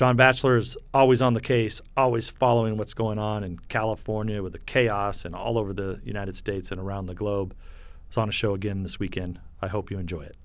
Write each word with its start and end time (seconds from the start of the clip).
John 0.00 0.16
Batchelor 0.16 0.56
is 0.56 0.78
always 0.94 1.20
on 1.20 1.34
the 1.34 1.42
case, 1.42 1.82
always 1.94 2.26
following 2.26 2.78
what's 2.78 2.94
going 2.94 3.18
on 3.18 3.44
in 3.44 3.58
California 3.58 4.42
with 4.42 4.54
the 4.54 4.58
chaos 4.58 5.26
and 5.26 5.34
all 5.34 5.58
over 5.58 5.74
the 5.74 6.00
United 6.02 6.36
States 6.36 6.72
and 6.72 6.80
around 6.80 7.04
the 7.04 7.14
globe. 7.14 7.54
It's 8.08 8.16
on 8.16 8.30
a 8.30 8.32
show 8.32 8.54
again 8.54 8.82
this 8.82 8.98
weekend. 8.98 9.38
I 9.60 9.68
hope 9.68 9.90
you 9.90 9.98
enjoy 9.98 10.22
it. 10.22 10.36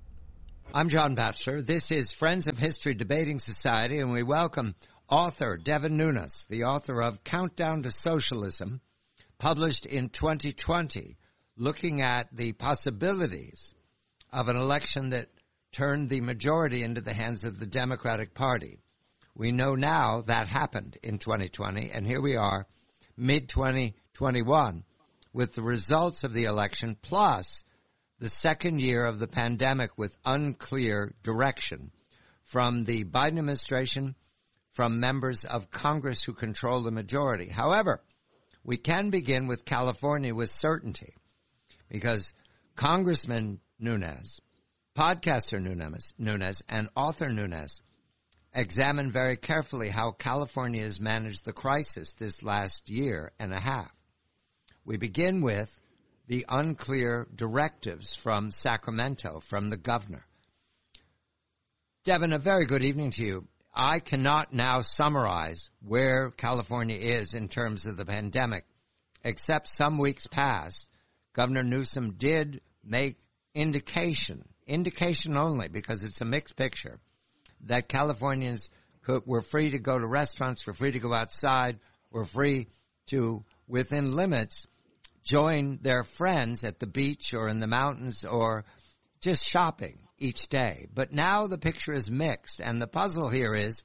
I'm 0.74 0.90
John 0.90 1.16
Batchelor. 1.16 1.62
This 1.62 1.90
is 1.90 2.12
Friends 2.12 2.48
of 2.48 2.58
History 2.60 2.96
Debating 2.96 3.40
Society, 3.40 4.00
and 4.00 4.12
we 4.12 4.24
welcome 4.24 4.76
author 5.08 5.56
Devin 5.56 5.96
Nunes, 5.96 6.48
the 6.50 6.66
author 6.66 7.02
of 7.02 7.24
Countdown 7.24 7.84
to 7.84 7.94
Socialism, 7.94 8.82
published 9.38 9.86
in 9.86 10.10
2020, 10.10 11.16
looking 11.56 12.02
at 12.02 12.28
the 12.36 12.52
possibilities 12.52 13.74
of 14.34 14.50
an 14.50 14.58
election 14.58 15.12
that 15.12 15.30
turned 15.72 16.10
the 16.10 16.20
majority 16.20 16.84
into 16.84 17.00
the 17.00 17.14
hands 17.14 17.46
of 17.46 17.58
the 17.58 17.66
Democratic 17.66 18.34
Party. 18.34 18.82
We 19.38 19.52
know 19.52 19.76
now 19.76 20.22
that 20.22 20.48
happened 20.48 20.98
in 21.04 21.20
2020, 21.20 21.92
and 21.92 22.08
here 22.08 22.22
we 22.22 22.38
are, 22.38 22.68
mid 23.18 23.50
2021, 23.50 24.86
with 25.34 25.56
the 25.56 25.62
results 25.62 26.24
of 26.24 26.32
the 26.32 26.46
election 26.46 26.96
plus 27.02 27.66
the 28.18 28.30
second 28.30 28.80
year 28.80 29.04
of 29.04 29.20
the 29.20 29.28
pandemic 29.28 29.98
with 29.98 30.16
unclear 30.24 31.14
direction 31.22 31.92
from 32.46 32.86
the 32.86 33.04
Biden 33.04 33.40
administration, 33.40 34.16
from 34.72 35.02
members 35.02 35.44
of 35.44 35.70
Congress 35.70 36.24
who 36.24 36.32
control 36.32 36.82
the 36.82 36.92
majority. 36.92 37.50
However, 37.50 38.02
we 38.64 38.78
can 38.78 39.10
begin 39.10 39.48
with 39.48 39.66
California 39.66 40.34
with 40.34 40.50
certainty 40.50 41.14
because 41.90 42.34
Congressman 42.78 43.60
Nunes, 43.80 44.40
podcaster 44.98 45.62
Nunes, 45.62 46.14
Nunes 46.18 46.64
and 46.70 46.88
author 46.96 47.28
Nunes 47.28 47.82
examined 48.56 49.12
very 49.12 49.36
carefully 49.36 49.90
how 49.90 50.12
California 50.12 50.82
has 50.82 51.00
managed 51.00 51.46
the 51.46 51.54
crisis 51.54 52.14
this 52.14 52.42
last 52.42 52.90
year 52.90 53.34
and 53.38 53.54
a 53.54 53.60
half. 53.60 53.92
We 54.86 54.98
begin 54.98 55.42
with 55.42 55.80
the 56.28 56.46
unclear 56.48 57.28
directives 57.36 58.16
from 58.16 58.52
Sacramento, 58.52 59.42
from 59.42 59.70
the 59.70 59.78
governor. 59.78 60.26
Devin, 62.06 62.34
a 62.34 62.40
very 62.40 62.66
good 62.66 62.84
evening 62.84 63.12
to 63.12 63.24
you. 63.24 63.48
I 63.74 64.00
cannot 64.00 64.54
now 64.54 64.82
summarize 64.82 65.70
where 65.82 66.32
California 66.32 66.98
is 66.98 67.34
in 67.34 67.50
terms 67.50 67.86
of 67.86 67.98
the 67.98 68.06
pandemic, 68.06 68.64
except 69.24 69.68
some 69.68 69.98
weeks 69.98 70.28
past, 70.28 70.88
Governor 71.34 71.64
Newsom 71.64 72.12
did 72.12 72.62
make 72.84 73.18
indication, 73.54 74.46
indication 74.66 75.36
only 75.36 75.68
because 75.68 76.04
it's 76.04 76.22
a 76.22 76.26
mixed 76.26 76.56
picture, 76.56 77.00
that 77.66 77.90
Californians 77.90 78.70
could, 79.04 79.24
were 79.26 79.42
free 79.42 79.72
to 79.72 79.80
go 79.80 79.98
to 79.98 80.08
restaurants, 80.08 80.66
were 80.66 80.74
free 80.74 80.92
to 80.92 81.00
go 81.00 81.14
outside, 81.14 81.80
were 82.12 82.26
free 82.26 82.68
to, 83.08 83.44
within 83.68 84.16
limits, 84.16 84.68
join 85.24 85.80
their 85.82 86.04
friends 86.04 86.64
at 86.64 86.80
the 86.80 86.88
beach 86.88 87.34
or 87.34 87.50
in 87.50 87.60
the 87.60 87.68
mountains 87.68 88.24
or 88.24 88.66
just 89.22 89.48
shopping 89.48 90.00
each 90.18 90.48
day. 90.48 90.88
But 90.94 91.12
now 91.12 91.48
the 91.48 91.58
picture 91.58 91.94
is 91.94 92.10
mixed 92.10 92.60
and 92.60 92.82
the 92.82 92.88
puzzle 92.88 93.30
here 93.30 93.54
is 93.54 93.84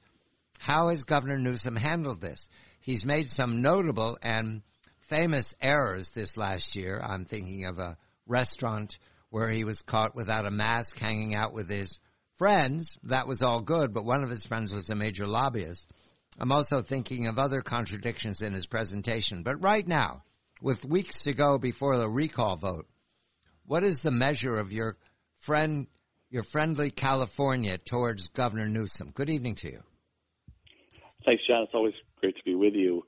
how 0.59 0.89
has 0.89 1.03
Governor 1.03 1.39
Newsom 1.39 1.75
handled 1.75 2.21
this? 2.21 2.49
He's 2.79 3.05
made 3.05 3.29
some 3.29 3.61
notable 3.61 4.17
and 4.21 4.61
famous 4.99 5.55
errors 5.61 6.11
this 6.11 6.37
last 6.37 6.75
year. 6.75 7.01
I'm 7.03 7.25
thinking 7.25 7.65
of 7.65 7.79
a 7.79 7.97
restaurant 8.27 8.97
where 9.29 9.49
he 9.49 9.63
was 9.63 9.81
caught 9.81 10.15
without 10.15 10.45
a 10.45 10.51
mask 10.51 10.97
hanging 10.97 11.33
out 11.35 11.53
with 11.53 11.69
his 11.69 11.99
friends. 12.41 12.97
That 13.03 13.27
was 13.27 13.43
all 13.43 13.61
good, 13.61 13.93
but 13.93 14.03
one 14.03 14.23
of 14.23 14.31
his 14.31 14.47
friends 14.47 14.73
was 14.73 14.89
a 14.89 14.95
major 14.95 15.27
lobbyist. 15.27 15.87
I'm 16.39 16.51
also 16.51 16.81
thinking 16.81 17.27
of 17.27 17.37
other 17.37 17.61
contradictions 17.61 18.41
in 18.41 18.53
his 18.53 18.65
presentation. 18.65 19.43
But 19.43 19.63
right 19.63 19.87
now, 19.87 20.23
with 20.59 20.83
weeks 20.83 21.21
to 21.25 21.35
go 21.35 21.59
before 21.59 21.99
the 21.99 22.09
recall 22.09 22.55
vote, 22.55 22.87
what 23.67 23.83
is 23.83 24.01
the 24.01 24.09
measure 24.09 24.57
of 24.57 24.71
your 24.71 24.97
friend, 25.37 25.85
your 26.31 26.41
friendly 26.41 26.89
California 26.89 27.77
towards 27.77 28.29
Governor 28.29 28.67
Newsom? 28.67 29.11
Good 29.13 29.29
evening 29.29 29.53
to 29.57 29.71
you. 29.73 29.83
Thanks, 31.23 31.43
John. 31.47 31.61
It's 31.61 31.75
always 31.75 31.93
great 32.21 32.37
to 32.37 32.43
be 32.43 32.55
with 32.55 32.73
you. 32.73 33.03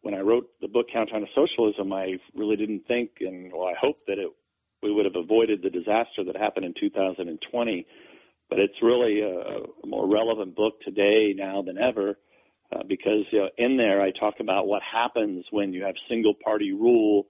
When 0.00 0.14
I 0.14 0.20
wrote 0.20 0.48
the 0.62 0.68
book 0.68 0.86
Countdown 0.90 1.20
to 1.20 1.26
Socialism, 1.34 1.92
I 1.92 2.14
really 2.34 2.56
didn't 2.56 2.86
think, 2.88 3.10
and 3.20 3.52
well, 3.52 3.66
I 3.66 3.74
hoped 3.78 4.06
that 4.06 4.18
it 4.18 4.30
we 4.82 4.92
would 4.92 5.04
have 5.04 5.16
avoided 5.16 5.62
the 5.62 5.70
disaster 5.70 6.24
that 6.24 6.36
happened 6.36 6.64
in 6.64 6.74
2020. 6.78 7.86
But 8.48 8.60
it's 8.60 8.80
really 8.82 9.22
a, 9.22 9.86
more 9.86 10.08
relevant 10.08 10.54
book 10.54 10.80
today 10.82 11.34
now 11.36 11.62
than 11.62 11.78
ever 11.78 12.16
uh, 12.72 12.82
because 12.86 13.24
you 13.30 13.40
know, 13.40 13.50
in 13.56 13.76
there 13.76 14.00
I 14.00 14.10
talk 14.10 14.40
about 14.40 14.66
what 14.66 14.82
happens 14.82 15.46
when 15.50 15.72
you 15.72 15.84
have 15.84 15.94
single 16.08 16.34
party 16.34 16.72
rule, 16.72 17.26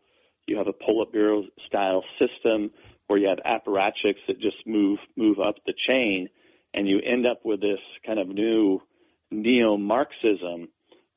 you 0.47 0.57
have 0.59 0.69
a 0.69 0.73
Politburo 0.73 1.45
style 1.67 2.05
system 2.19 2.71
where 3.07 3.19
you 3.19 3.29
have 3.29 3.39
apparatchiks 3.39 4.25
that 4.29 4.41
just 4.41 4.67
move 4.67 4.99
move 5.17 5.39
up 5.39 5.57
the 5.67 5.75
chain, 5.77 6.29
and 6.75 6.89
you 6.89 7.01
end 7.01 7.27
up 7.27 7.45
with 7.45 7.61
this 7.61 7.81
kind 8.05 8.19
of 8.19 8.29
new 8.29 8.81
neo-Marxism 9.31 10.69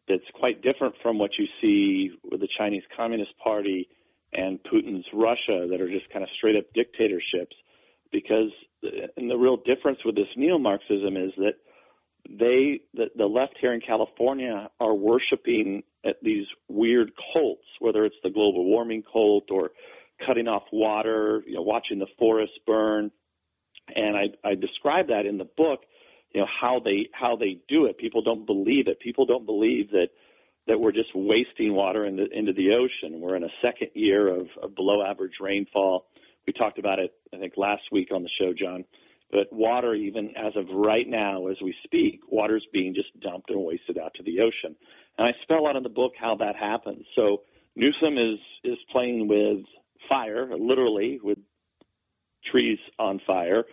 that's 0.08 0.30
quite 0.34 0.62
different 0.64 0.96
from 1.02 1.20
what 1.20 1.38
you 1.38 1.48
see 1.62 2.12
with 2.24 2.42
the 2.42 2.48
Chinese 2.48 2.84
Communist 2.96 3.38
Party 3.38 3.88
and 4.34 4.60
Putin's 4.64 5.06
Russia 5.14 5.68
that 5.70 5.82
are 5.82 5.90
just 5.90 6.10
kind 6.10 6.24
of 6.24 6.30
straight 6.32 6.56
up 6.56 6.66
dictatorships. 6.74 7.56
Because 8.12 8.52
and 9.18 9.30
the 9.30 9.38
real 9.38 9.58
difference 9.58 10.00
with 10.06 10.16
this 10.16 10.28
neo-Marxism 10.36 11.16
is 11.18 11.32
that 11.38 11.56
they 12.30 12.82
the, 12.94 13.10
the 13.16 13.26
left 13.26 13.58
here 13.60 13.74
in 13.74 13.82
California 13.82 14.70
are 14.80 14.94
worshiping 14.94 15.84
at 16.06 16.18
these 16.22 16.46
weird 16.68 17.12
cults, 17.34 17.66
whether 17.80 18.06
it's 18.06 18.16
the 18.24 18.30
global 18.30 18.66
warming 18.66 19.04
cult 19.04 19.52
or 19.52 19.72
cutting 20.26 20.48
off 20.48 20.64
water, 20.72 21.44
you 21.46 21.56
know, 21.56 21.62
watching 21.62 22.00
the 22.00 22.08
forest 22.18 22.54
burn. 22.66 23.12
And 23.96 24.16
I, 24.16 24.30
I 24.44 24.56
describe 24.56 25.08
that 25.08 25.26
in 25.26 25.38
the 25.38 25.46
book, 25.46 25.82
you 26.34 26.42
know, 26.42 26.48
how 26.48 26.80
they 26.80 27.10
how 27.12 27.36
they 27.36 27.60
do 27.68 27.86
it. 27.86 27.98
People 27.98 28.22
don't 28.22 28.46
believe 28.46 28.88
it. 28.88 29.00
People 29.00 29.26
don't 29.26 29.46
believe 29.46 29.92
that 29.92 30.10
that 30.68 30.80
we're 30.80 30.92
just 30.92 31.16
wasting 31.16 31.74
water 31.74 32.06
into, 32.06 32.54
the 32.54 32.74
ocean. 32.74 33.20
We're 33.20 33.36
in 33.36 33.44
a 33.44 33.50
second 33.62 33.90
year 33.96 34.28
of, 34.28 34.50
of 34.62 34.76
below 34.76 35.04
average 35.04 35.40
rainfall. 35.40 36.06
We 36.50 36.54
talked 36.54 36.80
about 36.80 36.98
it, 36.98 37.14
I 37.32 37.38
think, 37.38 37.58
last 37.58 37.84
week 37.92 38.10
on 38.12 38.24
the 38.24 38.30
show, 38.40 38.54
John. 38.54 38.84
But 39.32 39.54
water, 39.54 39.94
even 39.94 40.36
as 40.36 40.56
of 40.56 40.66
right 40.74 41.08
now, 41.08 41.46
as 41.46 41.58
we 41.62 41.76
speak, 41.84 42.22
water 42.28 42.58
is 42.58 42.66
being 42.74 42.96
just 42.96 43.10
dumped 43.20 43.52
and 43.52 43.64
wasted 43.64 44.00
out 44.00 44.16
to 44.16 44.24
the 44.24 44.40
ocean. 44.40 44.76
And 45.20 45.28
I 45.28 45.34
spell 45.44 45.68
out 45.68 45.76
in 45.76 45.84
the 45.84 45.90
book 45.90 46.14
how 46.20 46.38
that 46.38 46.56
happens. 46.56 47.06
So 47.16 47.44
Newsom 47.76 48.18
is 48.18 48.40
is 48.64 48.80
playing 48.92 49.28
with 49.28 49.64
fire, 50.10 50.50
literally 50.58 51.20
with 51.22 51.38
trees 52.44 52.80
on 52.98 53.22
fire. 53.28 53.66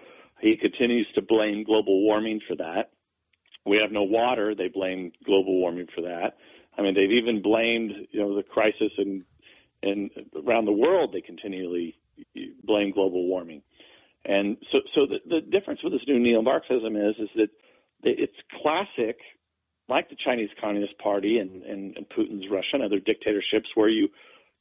He 0.43 0.59
continues 0.59 1.07
to 1.15 1.23
blame 1.23 1.65
global 1.65 2.03
warming 2.03 2.43
for 2.47 2.57
that. 2.57 2.91
We 3.65 3.79
have 3.79 3.91
no 3.91 4.03
water. 4.03 4.55
They 4.55 4.69
blame 4.69 5.13
global 5.25 5.59
warming 5.59 5.89
for 5.95 6.03
that. 6.03 6.37
I 6.77 6.83
mean, 6.83 6.93
they've 6.93 7.11
even 7.11 7.41
blamed 7.41 7.93
you 8.11 8.21
know 8.21 8.37
the 8.37 8.43
crisis 8.43 8.93
in 8.99 9.25
in 9.83 10.11
around 10.47 10.67
the 10.67 10.73
world. 10.73 11.15
They 11.15 11.23
continually 11.23 11.97
blame 12.65 12.93
global 12.93 13.27
warming. 13.27 13.63
And 14.25 14.57
so, 14.73 14.81
so 14.95 15.07
the, 15.07 15.21
the 15.29 15.41
difference 15.41 15.83
with 15.83 15.93
this 15.93 16.03
new 16.07 16.19
neo-Marxism 16.19 16.97
is, 16.97 17.15
is 17.19 17.29
that 17.37 17.51
it's 18.03 18.37
classic, 18.61 19.19
like 19.89 20.11
the 20.11 20.17
Chinese 20.17 20.51
Communist 20.61 20.99
Party 20.99 21.39
and, 21.39 21.63
and, 21.63 21.97
and 21.97 22.09
Putin's 22.09 22.49
Russia 22.51 22.75
and 22.75 22.83
other 22.83 22.99
dictatorships, 22.99 23.71
where 23.75 23.89
you 23.89 24.09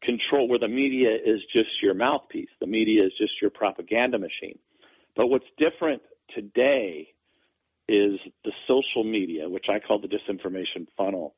control, 0.01 0.47
where 0.47 0.59
the 0.59 0.67
media 0.67 1.15
is 1.15 1.41
just 1.51 1.81
your 1.81 1.95
mouthpiece. 1.95 2.49
The 2.59 2.67
media 2.67 3.03
is 3.05 3.13
just 3.17 3.41
your 3.41 3.49
propaganda 3.49 4.19
machine. 4.19 4.59
But 5.15 5.27
what's 5.27 5.47
different 5.57 6.03
today 6.33 7.09
is 7.87 8.19
the 8.43 8.51
social 8.67 9.03
media, 9.03 9.49
which 9.49 9.69
I 9.69 9.79
call 9.79 9.99
the 9.99 10.07
disinformation 10.07 10.87
funnel. 10.97 11.35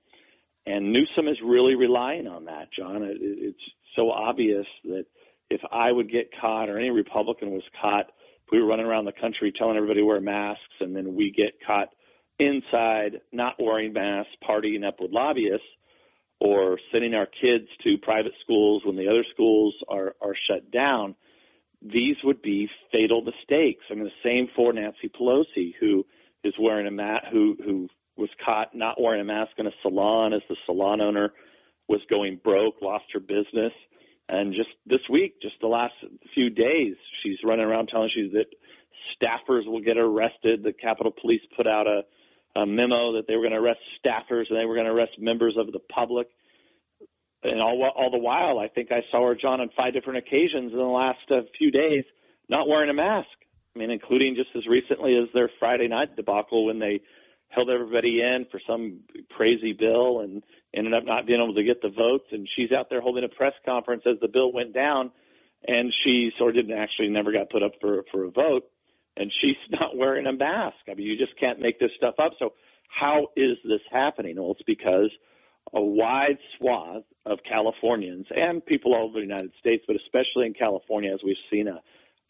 And 0.65 0.91
Newsom 0.91 1.27
is 1.27 1.37
really 1.41 1.75
relying 1.75 2.27
on 2.27 2.45
that, 2.45 2.71
John. 2.73 3.03
It, 3.03 3.17
it's 3.21 3.71
so 3.95 4.11
obvious 4.11 4.65
that 4.83 5.05
if 5.49 5.61
I 5.71 5.91
would 5.91 6.11
get 6.11 6.31
caught 6.39 6.69
or 6.69 6.77
any 6.77 6.91
Republican 6.91 7.51
was 7.51 7.63
caught 7.81 8.07
if 8.45 8.51
we 8.51 8.61
were 8.61 8.67
running 8.67 8.85
around 8.85 9.05
the 9.05 9.11
country 9.11 9.51
telling 9.51 9.75
everybody 9.75 10.01
to 10.01 10.05
wear 10.05 10.21
masks, 10.21 10.63
and 10.79 10.95
then 10.95 11.15
we 11.15 11.31
get 11.31 11.59
caught 11.65 11.89
inside 12.39 13.21
not 13.31 13.55
wearing 13.59 13.93
masks, 13.93 14.31
partying 14.47 14.85
up 14.85 14.99
with 14.99 15.11
lobbyists, 15.11 15.67
or 16.39 16.79
sending 16.91 17.13
our 17.13 17.25
kids 17.25 17.67
to 17.83 17.97
private 17.97 18.33
schools 18.41 18.83
when 18.85 18.95
the 18.95 19.07
other 19.07 19.25
schools 19.33 19.73
are, 19.87 20.15
are 20.21 20.35
shut 20.35 20.71
down, 20.71 21.15
these 21.81 22.15
would 22.23 22.41
be 22.41 22.69
fatal 22.91 23.21
mistakes. 23.21 23.85
I 23.89 23.95
mean, 23.95 24.05
the 24.05 24.29
same 24.29 24.47
for 24.55 24.71
Nancy 24.73 25.09
Pelosi, 25.09 25.73
who 25.79 26.05
is 26.43 26.53
wearing 26.59 26.87
a 26.87 26.91
mat, 26.91 27.25
who 27.31 27.57
who 27.63 27.89
was 28.15 28.29
caught 28.43 28.75
not 28.75 28.99
wearing 28.99 29.21
a 29.21 29.23
mask 29.23 29.51
in 29.57 29.67
a 29.67 29.71
salon 29.81 30.33
as 30.33 30.41
the 30.49 30.55
salon 30.65 31.01
owner 31.01 31.33
was 31.87 32.01
going 32.09 32.39
broke, 32.43 32.81
lost 32.81 33.05
her 33.13 33.19
business. 33.19 33.73
And 34.29 34.53
just 34.53 34.69
this 34.85 35.01
week, 35.09 35.41
just 35.41 35.55
the 35.61 35.67
last 35.67 35.93
few 36.33 36.49
days, 36.49 36.95
she's 37.23 37.37
running 37.43 37.65
around 37.65 37.87
telling 37.87 38.09
you 38.15 38.31
that 38.31 38.47
staffers 39.15 39.65
will 39.65 39.81
get 39.81 39.97
arrested. 39.97 40.63
The 40.63 40.73
Capitol 40.73 41.13
Police 41.19 41.41
put 41.55 41.65
out 41.65 41.87
a, 41.87 42.03
a 42.59 42.65
memo 42.65 43.13
that 43.13 43.27
they 43.27 43.35
were 43.35 43.43
going 43.43 43.53
to 43.53 43.59
arrest 43.59 43.79
staffers 44.03 44.49
and 44.49 44.59
they 44.59 44.65
were 44.65 44.75
going 44.75 44.87
to 44.87 44.91
arrest 44.91 45.13
members 45.17 45.55
of 45.57 45.71
the 45.71 45.79
public. 45.79 46.27
And 47.43 47.61
all, 47.61 47.81
all 47.95 48.11
the 48.11 48.17
while, 48.17 48.59
I 48.59 48.67
think 48.67 48.91
I 48.91 49.03
saw 49.11 49.27
her, 49.27 49.35
John, 49.35 49.61
on 49.61 49.69
five 49.77 49.93
different 49.93 50.19
occasions 50.19 50.73
in 50.73 50.77
the 50.77 50.83
last 50.83 51.19
uh, 51.31 51.41
few 51.57 51.71
days, 51.71 52.03
not 52.49 52.67
wearing 52.67 52.89
a 52.89 52.93
mask. 52.93 53.29
I 53.75 53.79
mean, 53.79 53.91
including 53.91 54.35
just 54.35 54.49
as 54.55 54.65
recently 54.65 55.15
as 55.15 55.29
their 55.33 55.49
Friday 55.59 55.87
night 55.87 56.15
debacle 56.15 56.65
when 56.65 56.79
they 56.79 57.01
held 57.49 57.69
everybody 57.69 58.21
in 58.21 58.45
for 58.51 58.59
some 58.67 58.99
crazy 59.29 59.73
bill 59.73 60.19
and 60.21 60.43
ended 60.73 60.93
up 60.93 61.05
not 61.05 61.25
being 61.25 61.41
able 61.41 61.55
to 61.55 61.63
get 61.63 61.81
the 61.81 61.89
votes. 61.89 62.25
And 62.31 62.47
she's 62.53 62.71
out 62.71 62.89
there 62.89 63.01
holding 63.01 63.23
a 63.23 63.29
press 63.29 63.53
conference 63.65 64.03
as 64.05 64.19
the 64.19 64.27
bill 64.27 64.51
went 64.51 64.73
down, 64.73 65.11
and 65.67 65.93
she 65.93 66.31
sort 66.37 66.57
of 66.57 66.67
didn't 66.67 66.79
actually 66.79 67.09
never 67.09 67.31
got 67.31 67.49
put 67.49 67.63
up 67.63 67.73
for 67.81 68.03
for 68.11 68.25
a 68.25 68.31
vote. 68.31 68.63
And 69.15 69.31
she's 69.33 69.57
not 69.69 69.95
wearing 69.95 70.27
a 70.27 70.33
mask. 70.33 70.77
I 70.89 70.93
mean, 70.93 71.07
you 71.07 71.17
just 71.17 71.37
can't 71.39 71.59
make 71.59 71.79
this 71.79 71.91
stuff 71.97 72.15
up. 72.19 72.33
So, 72.39 72.53
how 72.89 73.27
is 73.35 73.57
this 73.63 73.81
happening? 73.91 74.35
Well, 74.37 74.51
it's 74.51 74.61
because 74.63 75.11
a 75.73 75.81
wide 75.81 76.37
swath 76.57 77.03
of 77.25 77.39
Californians 77.43 78.27
and 78.33 78.65
people 78.65 78.93
all 78.93 79.05
over 79.05 79.15
the 79.19 79.25
United 79.25 79.51
States, 79.59 79.83
but 79.85 79.97
especially 79.97 80.45
in 80.45 80.53
California, 80.53 81.13
as 81.13 81.19
we've 81.23 81.35
seen 81.51 81.67
a 81.67 81.81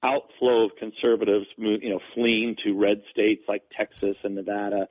outflow 0.03 0.65
of 0.65 0.71
conservatives, 0.77 1.47
you 1.57 1.89
know, 1.89 1.99
fleeing 2.13 2.55
to 2.63 2.77
red 2.77 3.01
states 3.11 3.43
like 3.47 3.63
Texas 3.75 4.15
and 4.23 4.35
Nevada, 4.35 4.87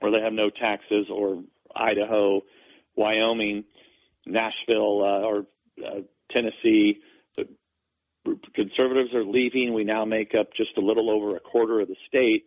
where 0.00 0.12
they 0.12 0.20
have 0.20 0.32
no 0.32 0.50
taxes, 0.50 1.06
or 1.10 1.42
Idaho, 1.74 2.42
Wyoming, 2.96 3.64
Nashville, 4.26 5.02
uh, 5.02 5.22
or 5.22 5.46
uh, 5.86 6.00
Tennessee. 6.30 7.00
The 7.36 7.46
conservatives 8.54 9.14
are 9.14 9.24
leaving. 9.24 9.72
We 9.72 9.84
now 9.84 10.04
make 10.04 10.34
up 10.34 10.48
just 10.54 10.76
a 10.76 10.80
little 10.80 11.10
over 11.10 11.36
a 11.36 11.40
quarter 11.40 11.80
of 11.80 11.88
the 11.88 11.96
state. 12.08 12.46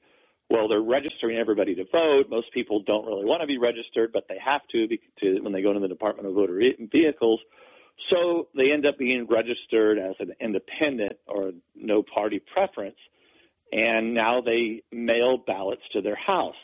Well, 0.50 0.68
they're 0.68 0.82
registering 0.82 1.38
everybody 1.38 1.74
to 1.76 1.86
vote. 1.92 2.30
Most 2.30 2.52
people 2.54 2.84
don't 2.86 3.08
really 3.08 3.26
want 3.26 3.42
to 3.42 3.48
be 3.48 3.58
registered, 3.58 4.12
but 4.12 4.26
they 4.28 4.38
have 4.44 4.62
to, 4.72 4.88
to 5.22 5.40
when 5.42 5.54
they 5.54 5.62
go 5.62 5.74
to 5.74 5.80
the 5.80 5.88
Department 5.88 6.28
of 6.28 6.36
Motor 6.36 6.62
Vehicles. 6.92 7.40
So 8.10 8.50
they 8.56 8.72
end 8.72 8.86
up 8.86 8.98
being 8.98 9.28
registered 9.28 9.98
as 9.98 10.16
an 10.20 10.34
independent 10.40 11.14
or 11.28 11.52
no 11.76 12.04
party 12.04 12.40
preference, 12.54 12.98
and 13.72 14.14
now 14.14 14.42
they 14.42 14.84
mail 14.92 15.38
ballots 15.38 15.84
to 15.94 16.02
their 16.02 16.16
house. 16.16 16.56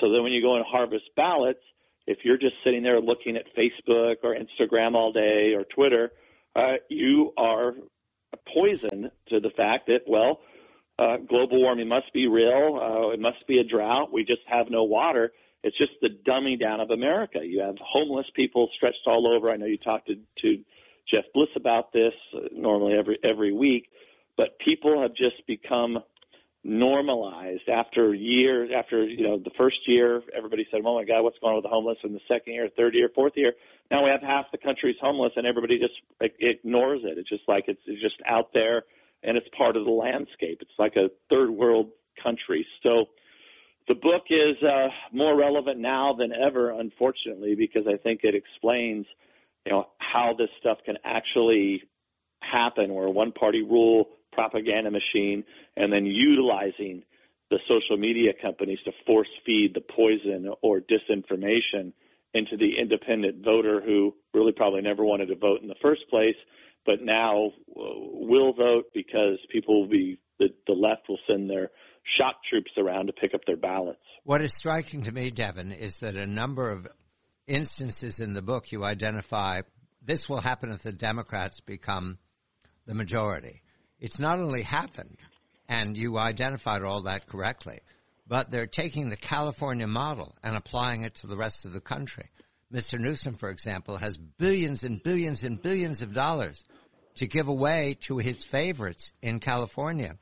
So 0.00 0.10
then 0.10 0.22
when 0.22 0.32
you 0.32 0.42
go 0.42 0.56
and 0.56 0.64
harvest 0.66 1.04
ballots, 1.16 1.60
if 2.06 2.18
you're 2.24 2.38
just 2.38 2.54
sitting 2.64 2.82
there 2.82 3.00
looking 3.00 3.36
at 3.36 3.44
Facebook 3.56 4.16
or 4.22 4.36
Instagram 4.36 4.94
all 4.94 5.12
day 5.12 5.54
or 5.54 5.64
Twitter, 5.64 6.12
uh, 6.54 6.74
you 6.88 7.32
are 7.36 7.74
poison 8.52 9.10
to 9.28 9.40
the 9.40 9.50
fact 9.56 9.86
that, 9.86 10.00
well, 10.06 10.40
uh, 10.98 11.16
global 11.28 11.60
warming 11.60 11.88
must 11.88 12.12
be 12.12 12.28
real. 12.28 12.78
Uh, 12.80 13.08
it 13.10 13.20
must 13.20 13.46
be 13.48 13.58
a 13.58 13.64
drought. 13.64 14.12
We 14.12 14.24
just 14.24 14.42
have 14.46 14.70
no 14.70 14.84
water. 14.84 15.32
It's 15.62 15.76
just 15.78 15.92
the 16.02 16.10
dumbing 16.28 16.60
down 16.60 16.80
of 16.80 16.90
America. 16.90 17.40
You 17.42 17.62
have 17.62 17.76
homeless 17.80 18.26
people 18.34 18.68
stretched 18.76 19.06
all 19.06 19.26
over. 19.26 19.50
I 19.50 19.56
know 19.56 19.66
you 19.66 19.78
talked 19.78 20.08
to, 20.08 20.16
to 20.42 20.62
Jeff 21.10 21.24
Bliss 21.32 21.48
about 21.56 21.92
this 21.92 22.12
uh, 22.34 22.48
normally 22.52 22.94
every 22.94 23.18
every 23.24 23.52
week, 23.52 23.88
but 24.36 24.58
people 24.58 25.00
have 25.02 25.14
just 25.14 25.46
become 25.46 25.98
normalized 26.64 27.68
after 27.68 28.14
years. 28.14 28.70
After 28.74 29.04
you 29.04 29.22
know 29.22 29.38
the 29.38 29.50
first 29.56 29.86
year, 29.86 30.22
everybody 30.34 30.66
said, 30.70 30.80
"Oh 30.84 30.96
my 30.96 31.04
God, 31.04 31.22
what's 31.22 31.38
going 31.38 31.52
on 31.52 31.56
with 31.56 31.64
the 31.64 31.68
homeless?" 31.68 31.98
And 32.02 32.14
the 32.14 32.20
second 32.26 32.54
year, 32.54 32.68
third 32.74 32.94
year, 32.94 33.10
fourth 33.14 33.34
year, 33.36 33.52
now 33.90 34.04
we 34.04 34.10
have 34.10 34.22
half 34.22 34.50
the 34.50 34.58
country's 34.58 34.96
homeless, 35.00 35.32
and 35.36 35.46
everybody 35.46 35.78
just 35.78 35.94
ignores 36.40 37.02
it. 37.04 37.18
It's 37.18 37.28
just 37.28 37.46
like 37.46 37.64
it's, 37.68 37.80
it's 37.86 38.02
just 38.02 38.16
out 38.26 38.52
there, 38.52 38.84
and 39.22 39.36
it's 39.36 39.48
part 39.56 39.76
of 39.76 39.84
the 39.84 39.90
landscape. 39.90 40.58
It's 40.60 40.78
like 40.78 40.96
a 40.96 41.10
third 41.30 41.50
world 41.50 41.90
country. 42.22 42.66
So 42.82 43.06
the 43.86 43.94
book 43.94 44.24
is 44.30 44.62
uh, 44.62 44.88
more 45.12 45.36
relevant 45.36 45.78
now 45.78 46.14
than 46.14 46.32
ever, 46.32 46.70
unfortunately, 46.70 47.54
because 47.54 47.86
I 47.86 47.98
think 47.98 48.20
it 48.24 48.34
explains 48.34 49.06
you 49.66 49.72
know, 49.72 49.88
how 49.98 50.34
this 50.36 50.50
stuff 50.60 50.78
can 50.84 50.98
actually 51.04 51.82
happen 52.40 52.92
where 52.92 53.08
one 53.08 53.32
party 53.32 53.62
rule 53.62 54.08
propaganda 54.34 54.90
machine 54.90 55.44
and 55.76 55.92
then 55.92 56.06
utilizing 56.06 57.02
the 57.50 57.58
social 57.68 57.96
media 57.96 58.32
companies 58.40 58.78
to 58.84 58.92
force 59.06 59.28
feed 59.44 59.74
the 59.74 59.80
poison 59.80 60.52
or 60.62 60.80
disinformation 60.80 61.92
into 62.32 62.56
the 62.56 62.78
independent 62.78 63.44
voter 63.44 63.80
who 63.80 64.14
really 64.32 64.52
probably 64.52 64.82
never 64.82 65.04
wanted 65.04 65.26
to 65.26 65.36
vote 65.36 65.60
in 65.62 65.68
the 65.68 65.76
first 65.80 66.02
place, 66.10 66.36
but 66.84 67.00
now 67.00 67.46
uh, 67.46 67.50
will 67.76 68.52
vote 68.52 68.86
because 68.92 69.38
people 69.50 69.82
will 69.82 69.88
be 69.88 70.18
the, 70.38 70.48
the 70.66 70.72
left 70.72 71.08
will 71.08 71.18
send 71.28 71.48
their 71.48 71.70
shock 72.02 72.36
troops 72.50 72.72
around 72.76 73.06
to 73.06 73.12
pick 73.12 73.34
up 73.34 73.42
their 73.46 73.56
ballots. 73.56 74.02
What 74.24 74.42
is 74.42 74.54
striking 74.54 75.02
to 75.02 75.12
me, 75.12 75.30
Devin, 75.30 75.72
is 75.72 76.00
that 76.00 76.16
a 76.16 76.26
number 76.26 76.70
of 76.70 76.88
instances 77.46 78.20
in 78.20 78.34
the 78.34 78.42
book 78.42 78.72
you 78.72 78.84
identify 78.84 79.62
this 80.04 80.28
will 80.28 80.40
happen 80.40 80.70
if 80.70 80.82
the 80.82 80.92
Democrats 80.92 81.60
become 81.60 82.18
the 82.86 82.94
majority. 82.94 83.62
It's 84.04 84.18
not 84.18 84.38
only 84.38 84.60
happened, 84.60 85.16
and 85.66 85.96
you 85.96 86.18
identified 86.18 86.82
all 86.82 87.00
that 87.04 87.26
correctly, 87.26 87.80
but 88.28 88.50
they're 88.50 88.66
taking 88.66 89.08
the 89.08 89.16
California 89.16 89.86
model 89.86 90.36
and 90.42 90.54
applying 90.54 91.04
it 91.04 91.14
to 91.16 91.26
the 91.26 91.38
rest 91.38 91.64
of 91.64 91.72
the 91.72 91.80
country. 91.80 92.26
Mr. 92.70 93.00
Newsom, 93.00 93.36
for 93.36 93.48
example, 93.48 93.96
has 93.96 94.18
billions 94.18 94.84
and 94.84 95.02
billions 95.02 95.42
and 95.42 95.62
billions 95.62 96.02
of 96.02 96.12
dollars 96.12 96.64
to 97.14 97.26
give 97.26 97.48
away 97.48 97.96
to 98.00 98.18
his 98.18 98.44
favorites 98.44 99.10
in 99.22 99.40
California 99.40 100.18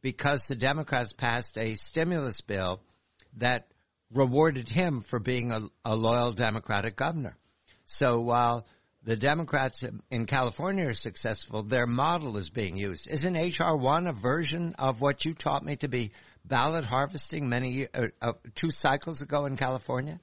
because 0.00 0.46
the 0.46 0.56
Democrats 0.56 1.12
passed 1.12 1.58
a 1.58 1.74
stimulus 1.74 2.40
bill 2.40 2.80
that 3.36 3.68
rewarded 4.14 4.70
him 4.70 5.02
for 5.02 5.20
being 5.20 5.52
a, 5.52 5.60
a 5.84 5.94
loyal 5.94 6.32
Democratic 6.32 6.96
governor. 6.96 7.36
So 7.84 8.18
while 8.18 8.66
the 9.06 9.16
Democrats 9.16 9.84
in 10.10 10.26
California 10.26 10.88
are 10.88 10.94
successful, 10.94 11.62
their 11.62 11.86
model 11.86 12.36
is 12.36 12.50
being 12.50 12.76
used. 12.76 13.08
Isn't 13.08 13.34
HR 13.34 13.76
one 13.76 14.08
a 14.08 14.12
version 14.12 14.74
of 14.80 15.00
what 15.00 15.24
you 15.24 15.32
taught 15.32 15.64
me 15.64 15.76
to 15.76 15.88
be 15.88 16.10
ballot 16.44 16.84
harvesting 16.84 17.48
many 17.48 17.86
uh, 17.86 18.08
uh, 18.20 18.32
two 18.56 18.70
cycles 18.70 19.22
ago 19.22 19.46
in 19.46 19.56
California? 19.56 20.18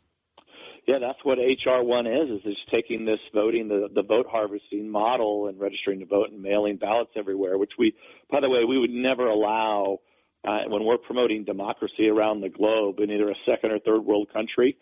Yeah, 0.85 0.99
that's 0.99 1.19
what 1.23 1.37
HR 1.37 1.81
one 1.81 2.07
is. 2.07 2.29
Is 2.29 2.41
it's 2.43 2.59
taking 2.73 3.05
this 3.05 3.19
voting, 3.33 3.69
the 3.69 3.87
the 3.95 4.03
vote 4.03 4.25
harvesting 4.29 4.89
model, 4.89 5.47
and 5.47 5.57
registering 5.57 6.01
to 6.01 6.05
vote 6.05 6.31
and 6.31 6.41
mailing 6.41 6.75
ballots 6.75 7.11
everywhere. 7.15 7.57
Which 7.57 7.71
we, 7.79 7.95
by 8.29 8.41
the 8.41 8.49
way, 8.49 8.65
we 8.67 8.77
would 8.77 8.89
never 8.89 9.25
allow 9.27 9.99
uh, 10.43 10.63
when 10.67 10.83
we're 10.83 10.97
promoting 10.97 11.45
democracy 11.45 12.09
around 12.09 12.41
the 12.41 12.49
globe 12.49 12.99
in 12.99 13.09
either 13.11 13.29
a 13.29 13.35
second 13.45 13.71
or 13.71 13.79
third 13.79 14.03
world 14.03 14.27
country, 14.33 14.75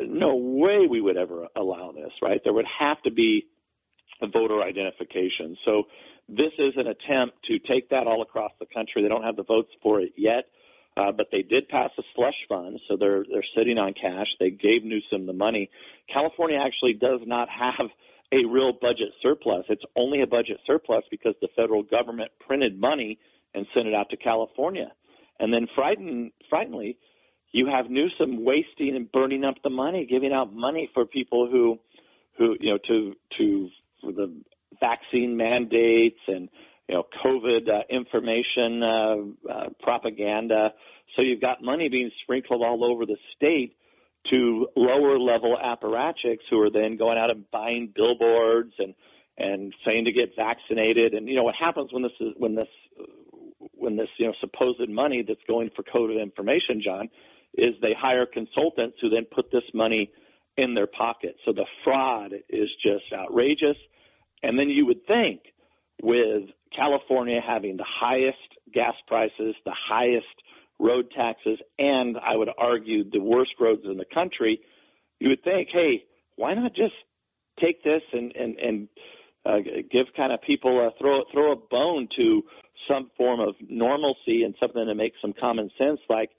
no 0.00 0.36
way 0.36 0.86
we 0.88 1.00
would 1.00 1.16
ever 1.16 1.48
allow 1.54 1.92
this, 1.92 2.12
right? 2.22 2.40
There 2.42 2.52
would 2.52 2.66
have 2.78 3.00
to 3.02 3.10
be 3.10 3.46
a 4.20 4.26
voter 4.26 4.62
identification. 4.62 5.56
So 5.64 5.84
this 6.28 6.52
is 6.58 6.74
an 6.76 6.86
attempt 6.86 7.44
to 7.44 7.58
take 7.58 7.90
that 7.90 8.06
all 8.06 8.22
across 8.22 8.52
the 8.58 8.66
country. 8.66 9.02
They 9.02 9.08
don't 9.08 9.22
have 9.22 9.36
the 9.36 9.44
votes 9.44 9.70
for 9.82 10.00
it 10.00 10.12
yet, 10.16 10.46
uh, 10.96 11.12
but 11.12 11.28
they 11.30 11.42
did 11.42 11.68
pass 11.68 11.90
a 11.98 12.02
slush 12.14 12.46
fund, 12.48 12.80
so 12.88 12.96
they're 12.96 13.24
they're 13.30 13.44
sitting 13.54 13.78
on 13.78 13.94
cash. 13.94 14.28
They 14.40 14.50
gave 14.50 14.84
Newsom 14.84 15.26
the 15.26 15.32
money. 15.32 15.70
California 16.12 16.58
actually 16.58 16.94
does 16.94 17.20
not 17.24 17.48
have 17.48 17.90
a 18.32 18.44
real 18.44 18.72
budget 18.72 19.10
surplus. 19.22 19.66
It's 19.68 19.84
only 19.94 20.22
a 20.22 20.26
budget 20.26 20.58
surplus 20.66 21.04
because 21.10 21.34
the 21.40 21.48
federal 21.54 21.82
government 21.82 22.32
printed 22.40 22.80
money 22.80 23.18
and 23.54 23.66
sent 23.72 23.86
it 23.86 23.94
out 23.94 24.10
to 24.10 24.16
California. 24.16 24.90
And 25.38 25.52
then 25.52 25.68
frighten, 25.74 26.32
frighteningly, 26.50 26.98
you 27.52 27.66
have 27.66 27.90
Newsom 27.90 28.44
wasting 28.44 28.96
and 28.96 29.10
burning 29.10 29.44
up 29.44 29.56
the 29.62 29.70
money, 29.70 30.06
giving 30.06 30.32
out 30.32 30.54
money 30.54 30.90
for 30.92 31.06
people 31.06 31.48
who, 31.50 31.78
who 32.38 32.56
you 32.60 32.70
know, 32.70 32.78
to 32.86 33.16
to 33.38 33.70
for 34.00 34.12
the 34.12 34.32
vaccine 34.80 35.36
mandates 35.36 36.20
and 36.26 36.48
you 36.88 36.94
know 36.94 37.06
COVID 37.24 37.68
uh, 37.68 37.82
information 37.88 38.82
uh, 38.82 39.16
uh, 39.50 39.68
propaganda. 39.80 40.74
So 41.14 41.22
you've 41.22 41.40
got 41.40 41.62
money 41.62 41.88
being 41.88 42.10
sprinkled 42.22 42.62
all 42.62 42.84
over 42.84 43.06
the 43.06 43.16
state 43.36 43.76
to 44.24 44.68
lower 44.74 45.18
level 45.18 45.56
apparatchiks 45.56 46.40
who 46.50 46.60
are 46.60 46.70
then 46.70 46.96
going 46.96 47.16
out 47.16 47.30
and 47.30 47.50
buying 47.50 47.92
billboards 47.94 48.74
and 48.78 48.94
and 49.38 49.74
saying 49.84 50.06
to 50.06 50.12
get 50.12 50.34
vaccinated. 50.34 51.14
And 51.14 51.28
you 51.28 51.36
know 51.36 51.44
what 51.44 51.54
happens 51.54 51.92
when 51.92 52.02
this 52.02 52.12
is 52.20 52.32
when 52.36 52.54
this 52.54 52.68
when 53.72 53.96
this 53.96 54.08
you 54.18 54.26
know 54.26 54.34
supposed 54.40 54.88
money 54.88 55.22
that's 55.22 55.42
going 55.46 55.70
for 55.74 55.82
COVID 55.82 56.20
information, 56.20 56.80
John, 56.82 57.08
is 57.56 57.74
they 57.80 57.94
hire 57.94 58.26
consultants 58.26 58.98
who 59.00 59.08
then 59.08 59.24
put 59.24 59.50
this 59.50 59.64
money 59.74 60.10
in 60.56 60.74
their 60.74 60.86
pocket. 60.86 61.36
So 61.44 61.52
the 61.52 61.66
fraud 61.84 62.32
is 62.48 62.70
just 62.82 63.04
outrageous. 63.12 63.76
And 64.42 64.58
then 64.58 64.70
you 64.70 64.86
would 64.86 65.06
think 65.06 65.40
with 66.02 66.50
California 66.74 67.40
having 67.46 67.76
the 67.76 67.84
highest 67.84 68.38
gas 68.72 68.94
prices, 69.06 69.54
the 69.64 69.74
highest 69.74 70.26
road 70.78 71.10
taxes, 71.10 71.58
and 71.78 72.16
I 72.18 72.36
would 72.36 72.50
argue 72.56 73.08
the 73.08 73.20
worst 73.20 73.52
roads 73.58 73.82
in 73.84 73.96
the 73.96 74.04
country, 74.04 74.60
you 75.18 75.30
would 75.30 75.42
think, 75.42 75.68
hey, 75.72 76.04
why 76.36 76.54
not 76.54 76.74
just 76.74 76.94
take 77.58 77.82
this 77.82 78.02
and 78.12 78.36
and 78.36 78.58
and 78.58 78.88
uh, 79.46 79.58
give 79.90 80.06
kind 80.14 80.32
of 80.32 80.42
people 80.42 80.86
a 80.86 80.90
throw 80.98 81.22
throw 81.32 81.52
a 81.52 81.56
bone 81.56 82.08
to 82.16 82.44
some 82.88 83.10
form 83.16 83.40
of 83.40 83.54
normalcy 83.68 84.42
and 84.42 84.54
something 84.60 84.86
that 84.86 84.94
makes 84.94 85.16
some 85.22 85.32
common 85.32 85.70
sense, 85.78 86.00
like 86.08 86.30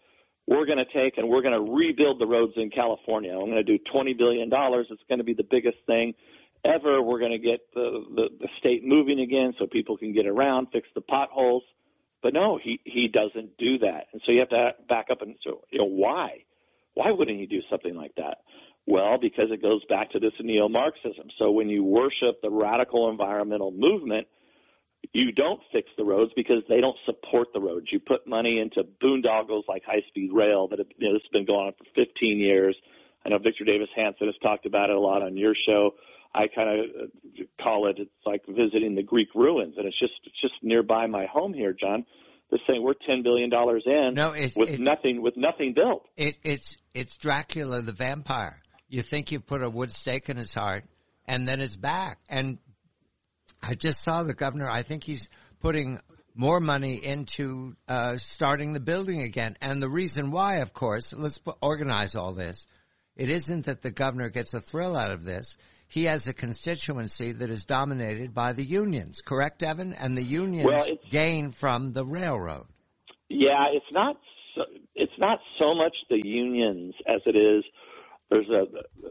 we're 0.48 0.66
going 0.66 0.78
to 0.78 0.86
take 0.86 1.18
and 1.18 1.28
we're 1.28 1.42
going 1.42 1.54
to 1.54 1.72
rebuild 1.72 2.20
the 2.20 2.26
roads 2.26 2.54
in 2.56 2.70
California. 2.70 3.32
I'm 3.32 3.52
going 3.52 3.64
to 3.64 3.64
do 3.64 3.78
$20 3.94 4.18
billion. 4.18 4.50
It's 4.52 5.04
going 5.10 5.20
to 5.20 5.24
be 5.26 5.34
the 5.34 5.44
biggest 5.44 5.78
thing 5.86 6.16
ever. 6.64 7.02
We're 7.02 7.20
going 7.20 7.34
to 7.34 7.38
get 7.38 7.60
the, 7.74 8.06
the, 8.16 8.30
the 8.40 8.48
state 8.58 8.86
moving 8.86 9.20
again 9.20 9.54
so 9.60 9.68
people 9.68 9.98
can 9.98 10.14
get 10.14 10.26
around, 10.26 10.68
fix 10.72 10.88
the 10.96 11.02
potholes. 11.02 11.64
But 12.24 12.34
no, 12.34 12.58
he, 12.58 12.80
he 12.86 13.10
doesn't 13.10 13.58
do 13.58 13.80
that. 13.80 14.08
And 14.14 14.22
so 14.26 14.32
you 14.32 14.40
have 14.40 14.50
to 14.50 14.72
back 14.88 15.08
up 15.12 15.22
and 15.22 15.36
so, 15.44 15.62
you 15.70 15.80
know, 15.80 15.86
why? 15.86 16.46
Why 16.94 17.12
wouldn't 17.12 17.40
he 17.40 17.46
do 17.46 17.62
something 17.70 17.96
like 17.96 18.16
that? 18.16 18.40
Well, 18.88 19.18
because 19.18 19.52
it 19.52 19.62
goes 19.62 19.84
back 19.86 20.12
to 20.12 20.20
this 20.20 20.34
neo 20.40 20.70
Marxism. 20.70 21.28
So 21.38 21.52
when 21.52 21.70
you 21.70 21.84
worship 21.84 22.42
the 22.42 22.50
radical 22.50 23.10
environmental 23.10 23.72
movement, 23.72 24.28
you 25.14 25.32
don't 25.32 25.62
fix 25.72 25.90
the 25.98 26.04
roads 26.04 26.32
because 26.36 26.64
they 26.70 26.82
don't 26.82 26.98
support 27.06 27.48
the 27.54 27.60
roads. 27.60 27.88
You 27.92 28.00
put 28.00 28.28
money 28.28 28.60
into 28.60 28.84
boondoggles 28.84 29.64
like 29.68 29.84
high 29.86 30.04
speed 30.08 30.32
rail 30.34 30.68
that 30.70 30.80
have, 30.80 30.88
you 30.98 31.08
know, 31.08 31.14
this 31.14 31.24
has 31.24 31.32
been 31.32 31.46
going 31.46 31.68
on 31.68 31.74
for 31.74 31.86
15 31.96 32.38
years. 32.38 32.76
I 33.26 33.30
know 33.30 33.38
Victor 33.40 33.66
Davis 33.66 33.90
Hanson 33.96 34.28
has 34.28 34.38
talked 34.42 34.66
about 34.66 34.90
it 34.90 34.96
a 34.96 35.00
lot 35.00 35.22
on 35.22 35.38
your 35.38 35.56
show. 35.56 35.96
I 36.34 36.48
kind 36.48 36.80
of 36.80 36.86
uh, 36.86 37.44
call 37.62 37.88
it 37.88 37.98
it's 38.00 38.12
like 38.26 38.46
visiting 38.48 38.96
the 38.96 39.04
Greek 39.04 39.30
ruins, 39.34 39.76
and 39.78 39.88
it's 39.88 39.98
just 39.98 40.14
it's 40.26 40.40
just 40.40 40.54
nearby 40.62 41.08
my 41.08 41.26
home 41.26 41.54
here, 41.54 41.74
John. 41.74 42.06
They're 42.50 42.60
saying 42.68 42.84
we're 42.84 42.94
ten 42.94 43.24
billion 43.24 43.50
dollars 43.50 43.84
in 43.86 44.14
no, 44.14 44.34
it, 44.34 44.56
with 44.56 44.70
it, 44.70 44.80
nothing 44.80 45.22
with 45.22 45.36
nothing 45.36 45.74
built. 45.74 46.06
It, 46.16 46.36
it's 46.44 46.78
it's 46.94 47.18
Dracula 47.18 47.82
the 47.82 47.92
vampire. 47.92 48.62
You 48.88 49.02
think 49.02 49.32
you 49.32 49.40
put 49.40 49.64
a 49.64 49.70
wood 49.70 49.92
stake 49.92 50.30
in 50.30 50.38
his 50.38 50.54
heart, 50.54 50.84
and 51.28 51.48
then 51.48 51.60
it's 51.60 51.76
back. 51.76 52.20
And 52.30 52.60
I 53.68 53.76
just 53.76 54.02
saw 54.02 54.24
the 54.24 54.34
governor. 54.34 54.70
I 54.70 54.82
think 54.82 55.04
he's 55.04 55.28
putting 55.60 56.00
more 56.34 56.62
money 56.62 57.04
into 57.04 57.76
uh, 57.90 58.16
starting 58.16 58.72
the 58.72 58.80
building 58.80 59.22
again. 59.22 59.58
And 59.60 59.82
the 59.82 59.90
reason 59.90 60.32
why, 60.32 60.58
of 60.58 60.74
course, 60.74 61.14
let's 61.14 61.42
organize 61.62 62.16
all 62.16 62.32
this. 62.32 62.66
It 63.18 63.30
isn't 63.30 63.66
that 63.66 63.82
the 63.82 63.92
governor 63.92 64.30
gets 64.30 64.54
a 64.54 64.62
thrill 64.62 64.96
out 64.96 65.12
of 65.12 65.26
this. 65.26 65.58
He 65.90 66.06
has 66.06 66.28
a 66.28 66.34
constituency 66.34 67.34
that 67.34 67.50
is 67.50 67.66
dominated 67.66 68.34
by 68.34 68.54
the 68.54 68.64
unions, 68.64 69.22
correct, 69.22 69.60
Devin? 69.60 69.94
And 69.94 70.18
the 70.18 70.24
unions 70.24 70.68
well, 70.68 70.88
gain 71.10 71.52
from 71.52 71.92
the 71.92 72.06
railroad. 72.06 72.68
Yeah, 73.28 73.66
it's 73.74 73.92
not. 73.92 74.18
So, 74.56 74.62
it's 74.96 75.18
not 75.18 75.40
so 75.60 75.76
much 75.76 75.96
the 76.10 76.22
unions 76.26 76.94
as 77.06 77.22
it 77.26 77.36
is 77.36 77.66
there's 78.30 78.50
a 78.50 78.66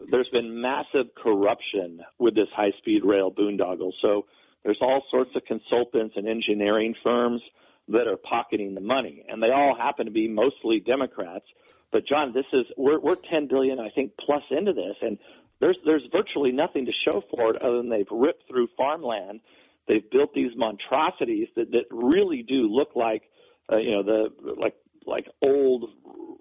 there's 0.09 0.29
been 0.29 0.61
massive 0.61 1.07
corruption 1.15 2.01
with 2.19 2.35
this 2.35 2.49
high 2.55 2.71
speed 2.77 3.03
rail 3.03 3.31
boondoggle. 3.31 3.91
So 4.01 4.25
there's 4.67 4.81
all 4.81 5.01
sorts 5.09 5.33
of 5.33 5.45
consultants 5.45 6.17
and 6.17 6.27
engineering 6.27 6.93
firms 7.01 7.41
that 7.87 8.05
are 8.05 8.17
pocketing 8.17 8.75
the 8.75 8.81
money, 8.81 9.23
and 9.29 9.41
they 9.41 9.49
all 9.49 9.73
happen 9.73 10.07
to 10.07 10.11
be 10.11 10.27
mostly 10.27 10.81
Democrats. 10.81 11.45
But 11.89 12.05
John, 12.05 12.33
this 12.33 12.43
is 12.51 12.65
we're 12.75 12.99
we're 12.99 13.15
10 13.15 13.47
billion, 13.47 13.79
I 13.79 13.91
think, 13.91 14.11
plus 14.19 14.43
into 14.51 14.73
this, 14.73 14.97
and 15.01 15.19
there's 15.61 15.77
there's 15.85 16.03
virtually 16.11 16.51
nothing 16.51 16.87
to 16.87 16.91
show 16.91 17.23
for 17.31 17.55
it 17.55 17.61
other 17.61 17.77
than 17.77 17.87
they've 17.87 18.11
ripped 18.11 18.49
through 18.49 18.67
farmland. 18.75 19.39
They've 19.87 20.03
built 20.11 20.33
these 20.33 20.51
monstrosities 20.57 21.47
that 21.55 21.71
that 21.71 21.85
really 21.89 22.43
do 22.43 22.67
look 22.67 22.89
like, 22.93 23.23
uh, 23.71 23.77
you 23.77 23.91
know, 23.91 24.03
the 24.03 24.33
like 24.57 24.75
like 25.05 25.29
old 25.41 25.91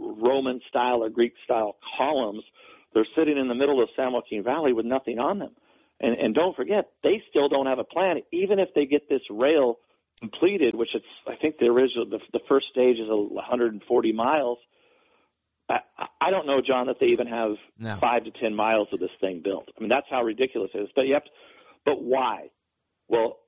Roman 0.00 0.61
style 0.68 1.04
or 1.04 1.11
Greek 1.11 1.35
style 1.45 1.76
columns. 1.97 2.42
They're 2.92 3.06
sitting 3.14 3.38
in 3.38 3.47
the 3.47 3.54
middle 3.54 3.80
of 3.80 3.88
San 3.95 4.12
Joaquin 4.12 4.42
Valley 4.42 4.73
with 4.73 4.85
nothing 4.85 5.21
on 5.21 5.38
them. 5.38 5.52
And, 6.00 6.15
and 6.15 6.35
don't 6.35 6.55
forget, 6.55 6.91
they 7.03 7.23
still 7.31 7.49
don't 7.49 7.67
have 7.67 7.79
a 7.79 7.85
plan. 7.85 8.21
Even 8.33 8.59
if 8.59 8.69
they 8.75 8.87
get 8.87 9.09
this 9.09 9.23
rail 9.31 9.79
completed, 10.21 10.75
which 10.75 10.95
it's, 10.95 11.07
I 11.26 11.37
think 11.37 11.59
the 11.59 11.67
original, 11.67 12.07
the, 12.07 12.21
the 12.33 12.41
first 12.49 12.69
stage 12.69 12.99
is 12.99 13.09
140 13.09 14.12
miles. 14.12 14.59
I, 15.69 15.81
I 16.21 16.31
don't 16.31 16.47
know, 16.47 16.61
John, 16.61 16.87
that 16.87 17.00
they 17.00 17.07
even 17.07 17.26
have 17.26 17.57
no. 17.79 17.97
five 17.97 18.25
to 18.25 18.31
10 18.31 18.55
miles 18.55 18.88
of 18.93 19.00
this 19.00 19.11
thing 19.21 19.41
built. 19.43 19.71
I 19.76 19.81
mean, 19.81 19.88
that's 19.88 20.07
how 20.11 20.23
ridiculous 20.23 20.71
it 20.75 20.79
is. 20.79 20.88
But 20.95 21.03
to, 21.03 21.21
but 21.85 22.03
why? 22.03 22.50
Well, 23.09 23.38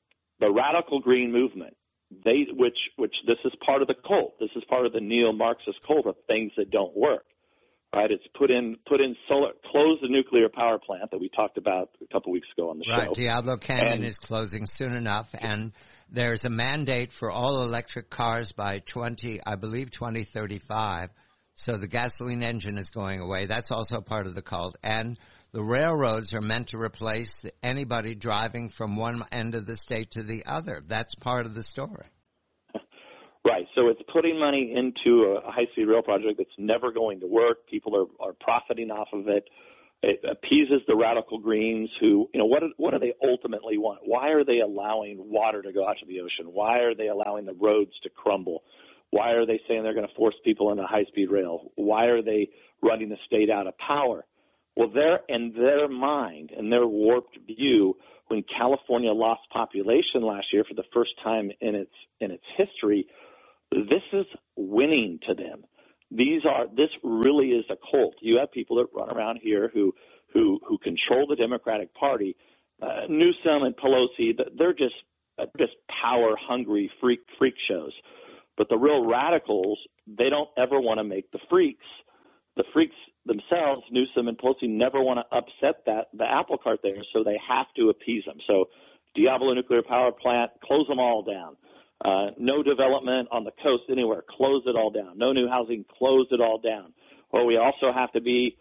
the 0.40 0.50
radical 0.50 1.00
green 1.00 1.32
movement, 1.32 1.76
they, 2.24 2.46
which, 2.50 2.90
which 2.96 3.22
this 3.26 3.38
is 3.44 3.52
part 3.64 3.82
of 3.82 3.88
the 3.88 3.94
cult. 3.94 4.38
This 4.40 4.50
is 4.56 4.64
part 4.64 4.86
of 4.86 4.92
the 4.92 5.00
neo-Marxist 5.00 5.82
cult 5.86 6.06
of 6.06 6.16
things 6.26 6.52
that 6.56 6.70
don't 6.70 6.96
work 6.96 7.24
right? 7.94 8.10
It's 8.10 8.24
put 8.36 8.50
in 8.50 8.76
put 8.86 9.00
in 9.00 9.16
solar, 9.28 9.52
close 9.70 9.98
the 10.02 10.08
nuclear 10.08 10.48
power 10.48 10.78
plant 10.78 11.10
that 11.10 11.20
we 11.20 11.28
talked 11.28 11.58
about 11.58 11.90
a 12.02 12.12
couple 12.12 12.32
weeks 12.32 12.48
ago 12.56 12.70
on 12.70 12.78
the 12.78 12.84
right. 12.88 13.00
show. 13.00 13.06
Right, 13.06 13.14
Diablo 13.14 13.56
Canyon 13.56 13.92
and, 13.94 14.04
is 14.04 14.18
closing 14.18 14.66
soon 14.66 14.92
enough, 14.92 15.34
and 15.38 15.72
there's 16.10 16.44
a 16.44 16.50
mandate 16.50 17.12
for 17.12 17.30
all 17.30 17.62
electric 17.62 18.10
cars 18.10 18.52
by 18.52 18.78
20, 18.80 19.40
I 19.46 19.56
believe, 19.56 19.90
2035. 19.90 21.10
So 21.54 21.76
the 21.76 21.88
gasoline 21.88 22.42
engine 22.42 22.78
is 22.78 22.90
going 22.90 23.20
away. 23.20 23.46
That's 23.46 23.72
also 23.72 24.00
part 24.00 24.26
of 24.26 24.34
the 24.34 24.42
cult, 24.42 24.76
and 24.82 25.18
the 25.52 25.64
railroads 25.64 26.32
are 26.34 26.40
meant 26.40 26.68
to 26.68 26.78
replace 26.78 27.44
anybody 27.62 28.14
driving 28.14 28.68
from 28.68 28.96
one 28.96 29.22
end 29.32 29.54
of 29.54 29.66
the 29.66 29.76
state 29.76 30.12
to 30.12 30.22
the 30.22 30.44
other. 30.46 30.82
That's 30.86 31.14
part 31.14 31.46
of 31.46 31.54
the 31.54 31.62
story. 31.62 32.06
Right. 33.44 33.66
So 33.74 33.88
it's 33.88 34.00
putting 34.12 34.38
money 34.38 34.74
into 34.76 35.38
a 35.44 35.50
high 35.50 35.66
speed 35.72 35.86
rail 35.86 36.02
project 36.02 36.38
that's 36.38 36.50
never 36.58 36.92
going 36.92 37.20
to 37.20 37.26
work. 37.26 37.66
People 37.66 37.96
are, 37.96 38.28
are 38.28 38.32
profiting 38.32 38.90
off 38.90 39.08
of 39.12 39.28
it. 39.28 39.48
It 40.02 40.20
appeases 40.28 40.82
the 40.86 40.94
radical 40.94 41.38
greens 41.38 41.90
who, 42.00 42.28
you 42.32 42.38
know, 42.38 42.46
what, 42.46 42.62
what 42.76 42.92
do 42.92 42.98
they 42.98 43.14
ultimately 43.22 43.78
want? 43.78 44.00
Why 44.04 44.30
are 44.30 44.44
they 44.44 44.60
allowing 44.60 45.18
water 45.18 45.62
to 45.62 45.72
go 45.72 45.86
out 45.88 45.96
to 46.00 46.06
the 46.06 46.20
ocean? 46.20 46.46
Why 46.52 46.80
are 46.80 46.94
they 46.94 47.08
allowing 47.08 47.46
the 47.46 47.54
roads 47.54 47.92
to 48.02 48.10
crumble? 48.10 48.62
Why 49.10 49.32
are 49.32 49.46
they 49.46 49.60
saying 49.66 49.82
they're 49.82 49.94
going 49.94 50.06
to 50.06 50.14
force 50.14 50.36
people 50.44 50.70
into 50.70 50.84
high 50.84 51.04
speed 51.04 51.30
rail? 51.30 51.72
Why 51.74 52.06
are 52.06 52.22
they 52.22 52.50
running 52.82 53.08
the 53.08 53.16
state 53.26 53.50
out 53.50 53.66
of 53.66 53.76
power? 53.78 54.24
Well, 54.76 54.90
they're 54.90 55.20
in 55.28 55.52
their 55.54 55.88
mind 55.88 56.52
and 56.56 56.70
their 56.70 56.86
warped 56.86 57.36
view, 57.46 57.96
when 58.28 58.44
California 58.44 59.12
lost 59.12 59.40
population 59.50 60.22
last 60.22 60.52
year 60.52 60.62
for 60.62 60.74
the 60.74 60.84
first 60.92 61.14
time 61.24 61.50
in 61.60 61.74
its 61.74 61.92
in 62.20 62.30
its 62.30 62.44
history, 62.56 63.06
this 63.70 64.02
is 64.12 64.26
winning 64.56 65.20
to 65.26 65.34
them. 65.34 65.64
These 66.10 66.44
are 66.46 66.66
this 66.74 66.90
really 67.02 67.50
is 67.50 67.66
a 67.70 67.76
cult. 67.90 68.14
You 68.20 68.38
have 68.38 68.50
people 68.50 68.76
that 68.76 68.86
run 68.94 69.10
around 69.10 69.40
here 69.42 69.70
who 69.72 69.94
who 70.32 70.60
who 70.66 70.78
control 70.78 71.26
the 71.26 71.36
Democratic 71.36 71.94
Party. 71.94 72.36
Uh, 72.80 73.02
Newsom 73.08 73.64
and 73.64 73.76
Pelosi, 73.76 74.38
they're 74.56 74.72
just 74.72 74.94
uh, 75.38 75.46
just 75.58 75.74
power 75.88 76.36
hungry 76.40 76.90
freak 77.00 77.20
freak 77.38 77.54
shows. 77.58 77.92
But 78.56 78.68
the 78.68 78.78
real 78.78 79.04
radicals, 79.04 79.78
they 80.06 80.30
don't 80.30 80.48
ever 80.56 80.80
want 80.80 80.98
to 80.98 81.04
make 81.04 81.30
the 81.30 81.38
freaks. 81.48 81.86
The 82.56 82.64
freaks 82.72 82.96
themselves, 83.24 83.82
Newsom 83.90 84.26
and 84.26 84.36
Pelosi, 84.36 84.68
never 84.68 85.00
want 85.00 85.20
to 85.20 85.36
upset 85.36 85.84
that 85.86 86.08
the 86.12 86.24
apple 86.24 86.58
cart 86.58 86.80
there, 86.82 87.04
so 87.12 87.22
they 87.22 87.38
have 87.46 87.66
to 87.76 87.88
appease 87.90 88.24
them. 88.24 88.38
So, 88.46 88.70
Diablo 89.14 89.54
nuclear 89.54 89.82
power 89.82 90.10
plant, 90.10 90.50
close 90.64 90.88
them 90.88 90.98
all 90.98 91.22
down. 91.22 91.56
Uh, 92.04 92.30
no 92.38 92.62
development 92.62 93.28
on 93.32 93.44
the 93.44 93.50
coast 93.62 93.84
anywhere. 93.90 94.22
Close 94.36 94.62
it 94.66 94.76
all 94.76 94.90
down. 94.90 95.18
No 95.18 95.32
new 95.32 95.48
housing. 95.48 95.84
Close 95.98 96.26
it 96.30 96.40
all 96.40 96.58
down. 96.58 96.92
Well, 97.32 97.44
we 97.44 97.56
also 97.56 97.92
have 97.92 98.12
to 98.12 98.20
be, 98.20 98.56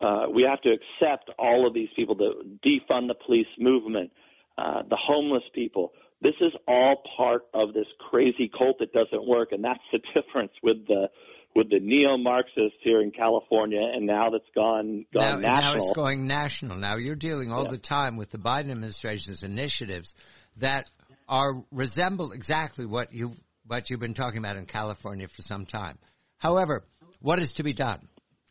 uh, 0.00 0.26
we 0.32 0.42
have 0.42 0.60
to 0.62 0.70
accept 0.70 1.30
all 1.38 1.66
of 1.66 1.74
these 1.74 1.88
people, 1.96 2.16
to 2.16 2.32
defund 2.64 3.08
the 3.08 3.14
police 3.26 3.46
movement, 3.58 4.12
uh, 4.58 4.82
the 4.88 4.96
homeless 4.96 5.42
people. 5.54 5.92
This 6.20 6.34
is 6.40 6.52
all 6.68 7.02
part 7.16 7.46
of 7.54 7.72
this 7.72 7.86
crazy 8.10 8.50
cult 8.56 8.78
that 8.78 8.92
doesn't 8.92 9.26
work, 9.26 9.52
and 9.52 9.64
that's 9.64 9.80
the 9.90 9.98
difference 10.14 10.52
with 10.62 10.86
the 10.86 11.08
with 11.54 11.68
the 11.68 11.80
neo-Marxists 11.80 12.78
here 12.82 13.02
in 13.02 13.10
California, 13.10 13.80
and 13.80 14.06
now 14.06 14.30
that's 14.30 14.44
gone 14.54 15.04
gone 15.12 15.42
now, 15.42 15.54
national. 15.54 15.74
Now 15.74 15.80
it's 15.80 15.90
going 15.90 16.26
national. 16.26 16.76
Now 16.78 16.96
you're 16.96 17.16
dealing 17.16 17.52
all 17.52 17.64
yeah. 17.64 17.72
the 17.72 17.78
time 17.78 18.16
with 18.16 18.30
the 18.30 18.38
Biden 18.38 18.70
administration's 18.70 19.42
initiatives 19.42 20.14
that 20.58 20.90
are 21.32 21.64
resemble 21.70 22.32
exactly 22.32 22.84
what 22.84 23.14
you 23.14 23.34
what 23.66 23.88
you've 23.88 24.00
been 24.00 24.12
talking 24.12 24.38
about 24.38 24.58
in 24.58 24.66
California 24.66 25.26
for 25.26 25.40
some 25.40 25.64
time. 25.64 25.98
However, 26.36 26.84
what 27.20 27.38
is 27.38 27.54
to 27.54 27.62
be 27.62 27.72
done? 27.72 28.06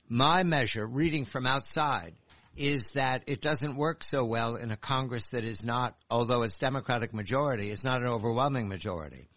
My 0.09 0.41
measure, 0.41 0.87
reading 0.87 1.25
from 1.25 1.45
outside, 1.45 2.15
is 2.55 2.93
that 2.93 3.25
it 3.27 3.39
doesn't 3.39 3.77
work 3.77 4.03
so 4.03 4.25
well 4.25 4.55
in 4.55 4.71
a 4.71 4.77
Congress 4.77 5.29
that 5.29 5.43
is 5.43 5.63
not, 5.63 5.95
although 6.09 6.41
it's 6.41 6.57
Democratic 6.57 7.13
majority, 7.13 7.69
it's 7.69 7.83
not 7.83 8.01
an 8.01 8.07
overwhelming 8.07 8.67
majority. 8.67 9.29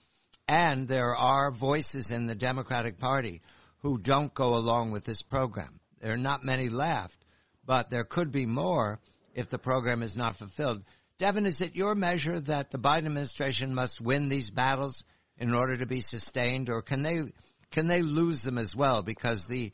And 0.48 0.88
there 0.88 1.14
are 1.14 1.50
voices 1.50 2.10
in 2.10 2.26
the 2.26 2.34
Democratic 2.34 2.98
Party 2.98 3.42
who 3.80 3.98
don't 3.98 4.32
go 4.32 4.54
along 4.54 4.92
with 4.92 5.04
this 5.04 5.20
program. 5.20 5.80
There 6.00 6.14
are 6.14 6.16
not 6.16 6.44
many 6.44 6.70
left, 6.70 7.22
but 7.66 7.90
there 7.90 8.04
could 8.04 8.32
be 8.32 8.46
more 8.46 9.00
if 9.34 9.50
the 9.50 9.58
program 9.58 10.02
is 10.02 10.16
not 10.16 10.36
fulfilled. 10.36 10.82
Devin, 11.18 11.46
is 11.46 11.60
it 11.60 11.76
your 11.76 11.94
measure 11.94 12.40
that 12.40 12.72
the 12.72 12.78
Biden 12.78 13.06
administration 13.06 13.72
must 13.74 14.00
win 14.00 14.28
these 14.28 14.50
battles 14.50 15.04
in 15.38 15.54
order 15.54 15.76
to 15.76 15.86
be 15.86 16.00
sustained, 16.00 16.68
or 16.70 16.82
can 16.82 17.02
they 17.02 17.22
can 17.70 17.86
they 17.86 18.02
lose 18.02 18.42
them 18.42 18.58
as 18.58 18.74
well 18.74 19.02
because 19.02 19.46
the 19.46 19.72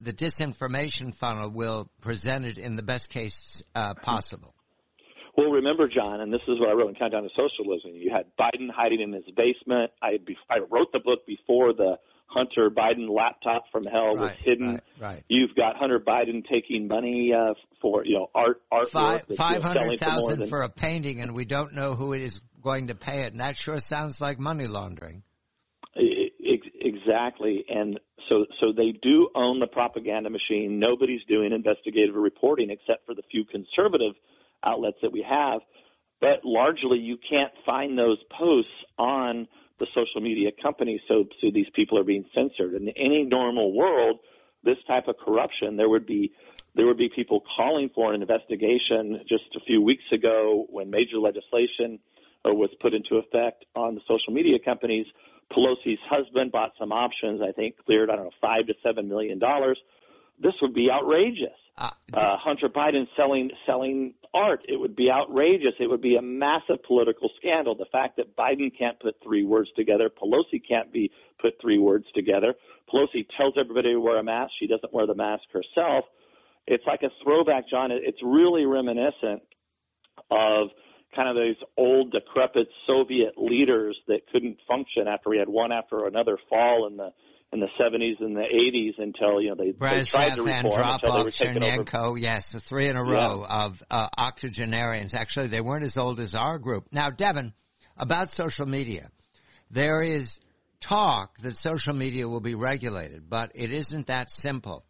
the 0.00 0.12
disinformation 0.12 1.14
funnel 1.14 1.50
will 1.50 1.88
present 2.02 2.44
it 2.44 2.58
in 2.58 2.76
the 2.76 2.82
best 2.82 3.08
case 3.08 3.62
uh, 3.74 3.94
possible? 3.94 4.54
Well, 5.36 5.50
remember, 5.50 5.88
John, 5.88 6.20
and 6.20 6.32
this 6.32 6.42
is 6.46 6.60
what 6.60 6.68
I 6.68 6.72
wrote 6.72 6.90
in 6.90 6.94
Countdown 6.94 7.22
to 7.22 7.30
Socialism. 7.34 7.92
You 7.94 8.12
had 8.14 8.26
Biden 8.38 8.68
hiding 8.70 9.00
in 9.00 9.12
his 9.12 9.24
basement. 9.36 9.90
I, 10.02 10.18
I 10.50 10.58
wrote 10.70 10.92
the 10.92 11.00
book 11.00 11.26
before 11.26 11.72
the 11.72 11.96
Hunter 12.26 12.70
Biden 12.70 13.08
laptop 13.08 13.64
from 13.70 13.84
hell 13.84 14.14
right, 14.14 14.18
was 14.18 14.32
hidden. 14.32 14.72
Right, 14.72 14.82
right. 14.98 15.24
You've 15.28 15.54
got 15.54 15.76
Hunter 15.76 16.00
Biden 16.00 16.44
taking 16.50 16.88
money 16.88 17.32
uh, 17.32 17.54
for 17.80 18.04
you 18.04 18.14
know 18.14 18.30
art 18.34 18.60
art 18.72 18.90
Five 18.90 19.22
five 19.36 19.62
hundred 19.62 20.00
thousand 20.00 20.40
for, 20.40 20.46
for 20.46 20.62
a 20.62 20.68
painting, 20.68 21.20
and 21.20 21.34
we 21.34 21.44
don't 21.44 21.74
know 21.74 21.94
who 21.94 22.12
is 22.12 22.40
going 22.62 22.88
to 22.88 22.94
pay 22.94 23.22
it. 23.22 23.32
And 23.32 23.40
that 23.40 23.56
sure 23.56 23.78
sounds 23.78 24.20
like 24.20 24.38
money 24.38 24.66
laundering. 24.66 25.22
Exactly, 26.86 27.64
and 27.68 27.98
so 28.28 28.46
so 28.60 28.72
they 28.76 28.92
do 29.02 29.28
own 29.34 29.60
the 29.60 29.66
propaganda 29.66 30.30
machine. 30.30 30.78
Nobody's 30.78 31.22
doing 31.28 31.52
investigative 31.52 32.14
reporting 32.14 32.70
except 32.70 33.06
for 33.06 33.14
the 33.14 33.22
few 33.30 33.44
conservative 33.44 34.14
outlets 34.64 34.98
that 35.02 35.12
we 35.12 35.24
have. 35.28 35.60
But 36.20 36.44
largely, 36.44 36.98
you 36.98 37.18
can't 37.28 37.52
find 37.66 37.98
those 37.98 38.18
posts 38.38 38.70
on 38.98 39.46
the 39.78 39.86
social 39.94 40.20
media 40.20 40.50
companies, 40.62 41.00
so 41.08 41.24
so 41.40 41.50
these 41.52 41.68
people 41.74 41.98
are 41.98 42.04
being 42.04 42.24
censored. 42.34 42.74
In 42.74 42.88
any 42.90 43.24
normal 43.24 43.72
world, 43.72 44.20
this 44.62 44.78
type 44.86 45.08
of 45.08 45.16
corruption, 45.18 45.76
there 45.76 45.88
would 45.88 46.06
be 46.06 46.32
there 46.74 46.86
would 46.86 46.98
be 46.98 47.08
people 47.08 47.42
calling 47.56 47.90
for 47.94 48.12
an 48.12 48.20
investigation. 48.20 49.20
Just 49.28 49.44
a 49.56 49.60
few 49.60 49.82
weeks 49.82 50.04
ago, 50.12 50.66
when 50.70 50.90
major 50.90 51.18
legislation 51.18 51.98
uh, 52.46 52.52
was 52.52 52.70
put 52.80 52.94
into 52.94 53.16
effect 53.16 53.64
on 53.74 53.94
the 53.94 54.00
social 54.08 54.32
media 54.32 54.58
companies, 54.58 55.06
Pelosi's 55.52 56.00
husband 56.08 56.52
bought 56.52 56.72
some 56.78 56.92
options. 56.92 57.40
I 57.42 57.52
think 57.52 57.76
cleared 57.84 58.10
I 58.10 58.16
don't 58.16 58.26
know 58.26 58.30
five 58.40 58.66
to 58.66 58.74
seven 58.82 59.08
million 59.08 59.38
dollars. 59.38 59.78
This 60.38 60.54
would 60.62 60.74
be 60.74 60.90
outrageous. 60.90 61.58
Uh, 61.76 61.90
uh, 62.12 62.36
Hunter 62.36 62.68
Biden 62.68 63.06
selling 63.16 63.50
selling 63.66 64.14
art. 64.34 64.60
It 64.68 64.78
would 64.78 64.96
be 64.96 65.10
outrageous. 65.10 65.74
It 65.78 65.88
would 65.88 66.02
be 66.02 66.16
a 66.16 66.22
massive 66.22 66.82
political 66.86 67.30
scandal. 67.38 67.74
The 67.74 67.86
fact 67.90 68.16
that 68.16 68.36
Biden 68.36 68.76
can't 68.76 68.98
put 69.00 69.14
three 69.22 69.44
words 69.44 69.70
together, 69.76 70.10
Pelosi 70.10 70.60
can't 70.66 70.92
be 70.92 71.10
put 71.40 71.54
three 71.60 71.78
words 71.78 72.06
together. 72.14 72.54
Pelosi 72.92 73.26
tells 73.36 73.54
everybody 73.58 73.92
to 73.92 73.98
wear 74.00 74.18
a 74.18 74.24
mask. 74.24 74.52
She 74.58 74.66
doesn't 74.66 74.92
wear 74.92 75.06
the 75.06 75.14
mask 75.14 75.44
herself. 75.52 76.04
It's 76.66 76.84
like 76.86 77.02
a 77.02 77.10
throwback, 77.22 77.68
John. 77.70 77.90
It's 77.92 78.18
really 78.22 78.64
reminiscent 78.66 79.42
of 80.30 80.68
kind 81.14 81.28
of 81.28 81.36
those 81.36 81.56
old 81.76 82.12
decrepit 82.12 82.68
Soviet 82.86 83.34
leaders 83.36 83.96
that 84.08 84.20
couldn't 84.32 84.58
function 84.66 85.06
after 85.06 85.30
we 85.30 85.38
had 85.38 85.48
one 85.48 85.72
after 85.72 86.06
another 86.06 86.38
fall 86.48 86.86
in 86.86 86.96
the 86.96 87.10
in 87.54 87.60
the 87.60 87.68
70s 87.80 88.20
and 88.20 88.36
the 88.36 88.42
80s 88.42 89.02
until 89.02 89.40
you 89.40 89.50
know 89.50 89.54
they, 89.54 89.70
they 89.70 90.02
tried 90.02 90.34
to 90.34 90.42
reform 90.42 91.24
were 91.24 91.30
taken 91.30 91.62
Chernenko, 91.62 91.94
over. 91.94 92.18
Yes, 92.18 92.48
the 92.48 92.58
three 92.58 92.88
in 92.88 92.96
a 92.96 93.02
row 93.02 93.46
yeah. 93.48 93.64
of 93.64 93.82
uh, 93.90 94.08
octogenarians. 94.18 95.14
Actually, 95.14 95.46
they 95.46 95.60
weren't 95.60 95.84
as 95.84 95.96
old 95.96 96.18
as 96.18 96.34
our 96.34 96.58
group. 96.58 96.88
Now, 96.90 97.10
Devin, 97.10 97.54
about 97.96 98.30
social 98.30 98.66
media, 98.66 99.08
there 99.70 100.02
is 100.02 100.40
talk 100.80 101.38
that 101.38 101.56
social 101.56 101.94
media 101.94 102.28
will 102.28 102.40
be 102.40 102.56
regulated, 102.56 103.30
but 103.30 103.52
it 103.54 103.72
isn't 103.72 104.08
that 104.08 104.32
simple. 104.32 104.84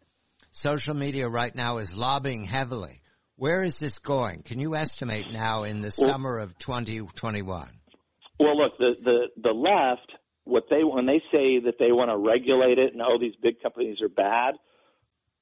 Social 0.51 0.95
media 0.95 1.29
right 1.29 1.55
now 1.55 1.77
is 1.77 1.95
lobbying 1.95 2.45
heavily. 2.45 3.01
Where 3.35 3.63
is 3.63 3.77
this 3.77 3.99
going? 3.99 4.41
Can 4.41 4.59
you 4.59 4.75
estimate 4.75 5.25
now 5.31 5.63
in 5.63 5.81
the 5.81 5.93
well, 5.97 6.09
summer 6.09 6.39
of 6.39 6.57
2021? 6.57 7.69
Well, 8.39 8.57
look, 8.57 8.77
the, 8.79 8.95
the, 9.03 9.27
the 9.41 9.51
left 9.51 10.11
what 10.45 10.65
they 10.69 10.83
when 10.83 11.05
they 11.05 11.21
say 11.31 11.59
that 11.59 11.75
they 11.79 11.91
want 11.91 12.09
to 12.09 12.17
regulate 12.17 12.79
it 12.79 12.93
and 12.93 13.01
oh 13.01 13.17
these 13.19 13.35
big 13.41 13.61
companies 13.61 14.01
are 14.01 14.09
bad 14.09 14.55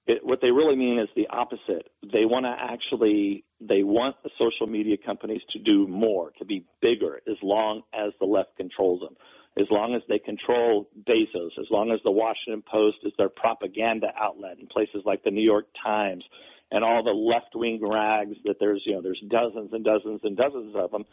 it, 0.06 0.20
what 0.24 0.40
they 0.42 0.52
really 0.52 0.76
mean 0.76 1.00
is 1.00 1.08
the 1.16 1.28
opposite. 1.28 1.90
They 2.02 2.26
want 2.26 2.46
to 2.46 2.56
actually 2.58 3.46
they 3.62 3.84
want 3.84 4.18
the 4.24 4.30
social 4.38 4.68
media 4.68 4.98
companies 4.98 5.42
to 5.52 5.60
do 5.60 5.88
more 5.88 6.32
to 6.40 6.46
be 6.46 6.66
bigger 6.82 7.22
as 7.28 7.38
long 7.42 7.84
as 7.94 8.12
the 8.20 8.26
left 8.26 8.58
controls 8.58 9.00
them. 9.00 9.16
As 9.58 9.68
long 9.70 9.94
as 9.94 10.02
they 10.10 10.20
control 10.20 10.90
Bezos 11.08 11.58
as 11.60 11.68
long 11.70 11.92
as 11.92 12.00
the 12.04 12.12
Washington 12.12 12.64
Post 12.70 12.98
is 13.04 13.14
their 13.18 13.30
propaganda 13.30 14.08
outlet 14.20 14.58
in 14.60 14.68
places 14.68 15.04
like 15.06 15.24
the 15.24 15.32
New 15.32 15.44
York 15.44 15.68
Times 15.82 16.24
and 16.74 16.84
all 16.84 17.04
the 17.04 17.12
left 17.12 17.56
wing 17.56 17.80
rags 17.88 18.36
that 18.44 18.60
there's 18.60 18.82
you 18.86 18.94
know 18.94 19.02
there's 19.02 19.22
dozens 19.30 19.72
and 19.72 19.86
dozens 19.86 20.22
and 20.24 20.36
dozens 20.36 20.76
of 20.76 20.92
them 20.92 21.06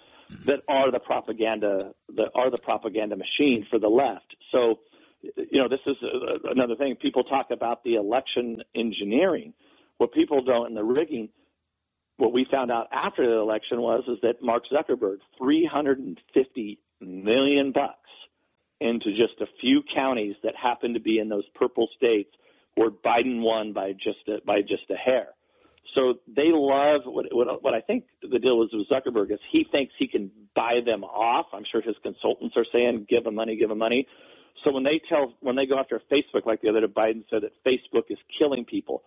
that 0.46 0.60
are 0.66 0.90
the 0.90 0.98
propaganda 0.98 1.92
that 2.16 2.30
are 2.34 2.50
the 2.50 2.58
propaganda 2.58 3.14
machine 3.14 3.66
for 3.68 3.78
the 3.78 3.88
left. 3.88 4.34
So 4.50 4.80
you 5.22 5.60
know 5.60 5.68
this 5.68 5.80
is 5.86 5.96
uh, 6.02 6.50
another 6.50 6.74
thing 6.74 6.96
people 6.96 7.24
talk 7.24 7.50
about 7.50 7.84
the 7.84 7.94
election 7.94 8.62
engineering. 8.74 9.52
What 9.98 10.12
people 10.12 10.42
don't 10.42 10.68
in 10.68 10.74
the 10.74 10.82
rigging 10.82 11.28
what 12.16 12.32
we 12.32 12.46
found 12.50 12.70
out 12.70 12.88
after 12.92 13.26
the 13.26 13.36
election 13.36 13.80
was 13.80 14.04
is 14.08 14.18
that 14.22 14.42
Mark 14.42 14.64
Zuckerberg 14.70 15.18
350 15.38 16.78
million 17.00 17.72
bucks 17.72 17.96
into 18.78 19.10
just 19.10 19.40
a 19.40 19.46
few 19.60 19.82
counties 19.82 20.36
that 20.42 20.54
happened 20.56 20.94
to 20.94 21.00
be 21.00 21.18
in 21.18 21.28
those 21.28 21.48
purple 21.54 21.88
states 21.96 22.30
where 22.74 22.90
Biden 22.90 23.40
won 23.40 23.72
by 23.72 23.92
just 23.92 24.28
a, 24.28 24.40
by 24.44 24.60
just 24.60 24.90
a 24.90 24.96
hair. 24.96 25.28
So 25.94 26.14
they 26.28 26.50
love 26.52 27.02
what, 27.04 27.26
what, 27.32 27.62
what 27.62 27.74
I 27.74 27.80
think 27.80 28.04
the 28.22 28.38
deal 28.38 28.62
is 28.62 28.70
with 28.72 28.88
Zuckerberg 28.88 29.32
is 29.32 29.40
he 29.50 29.66
thinks 29.70 29.92
he 29.98 30.06
can 30.06 30.30
buy 30.54 30.80
them 30.84 31.02
off. 31.04 31.46
I'm 31.52 31.64
sure 31.70 31.80
his 31.82 31.96
consultants 32.02 32.56
are 32.56 32.66
saying, 32.72 33.06
give 33.08 33.26
him 33.26 33.34
money, 33.34 33.56
give 33.56 33.70
him 33.70 33.78
money. 33.78 34.06
So 34.64 34.72
when 34.72 34.84
they 34.84 35.00
tell, 35.08 35.34
when 35.40 35.56
they 35.56 35.66
go 35.66 35.78
after 35.78 36.00
Facebook, 36.10 36.46
like 36.46 36.60
the 36.60 36.68
other 36.68 36.82
day, 36.82 36.92
Biden 36.92 37.24
said 37.30 37.42
that 37.42 37.52
Facebook 37.66 38.04
is 38.10 38.18
killing 38.38 38.64
people. 38.64 39.02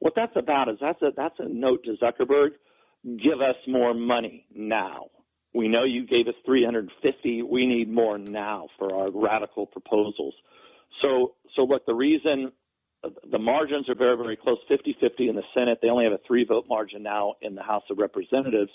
What 0.00 0.14
that's 0.14 0.36
about 0.36 0.68
is 0.68 0.76
that's 0.80 1.00
a, 1.02 1.12
that's 1.16 1.38
a 1.38 1.48
note 1.48 1.84
to 1.84 1.96
Zuckerberg. 2.02 2.50
Give 3.22 3.40
us 3.40 3.56
more 3.66 3.94
money 3.94 4.46
now. 4.54 5.06
We 5.54 5.68
know 5.68 5.84
you 5.84 6.06
gave 6.06 6.28
us 6.28 6.34
350. 6.44 7.42
We 7.42 7.66
need 7.66 7.90
more 7.90 8.18
now 8.18 8.68
for 8.78 8.94
our 8.94 9.10
radical 9.10 9.66
proposals. 9.66 10.34
So, 11.00 11.34
so 11.54 11.62
look, 11.64 11.86
the 11.86 11.94
reason 11.94 12.52
the 13.02 13.38
margins 13.38 13.88
are 13.88 13.94
very, 13.94 14.16
very 14.16 14.36
close 14.36 14.58
50 14.68 14.96
50 15.00 15.28
in 15.28 15.36
the 15.36 15.42
Senate. 15.54 15.78
They 15.80 15.88
only 15.88 16.04
have 16.04 16.12
a 16.12 16.20
three 16.26 16.44
vote 16.44 16.66
margin 16.68 17.02
now 17.02 17.34
in 17.40 17.54
the 17.54 17.62
House 17.62 17.84
of 17.90 17.98
Representatives. 17.98 18.70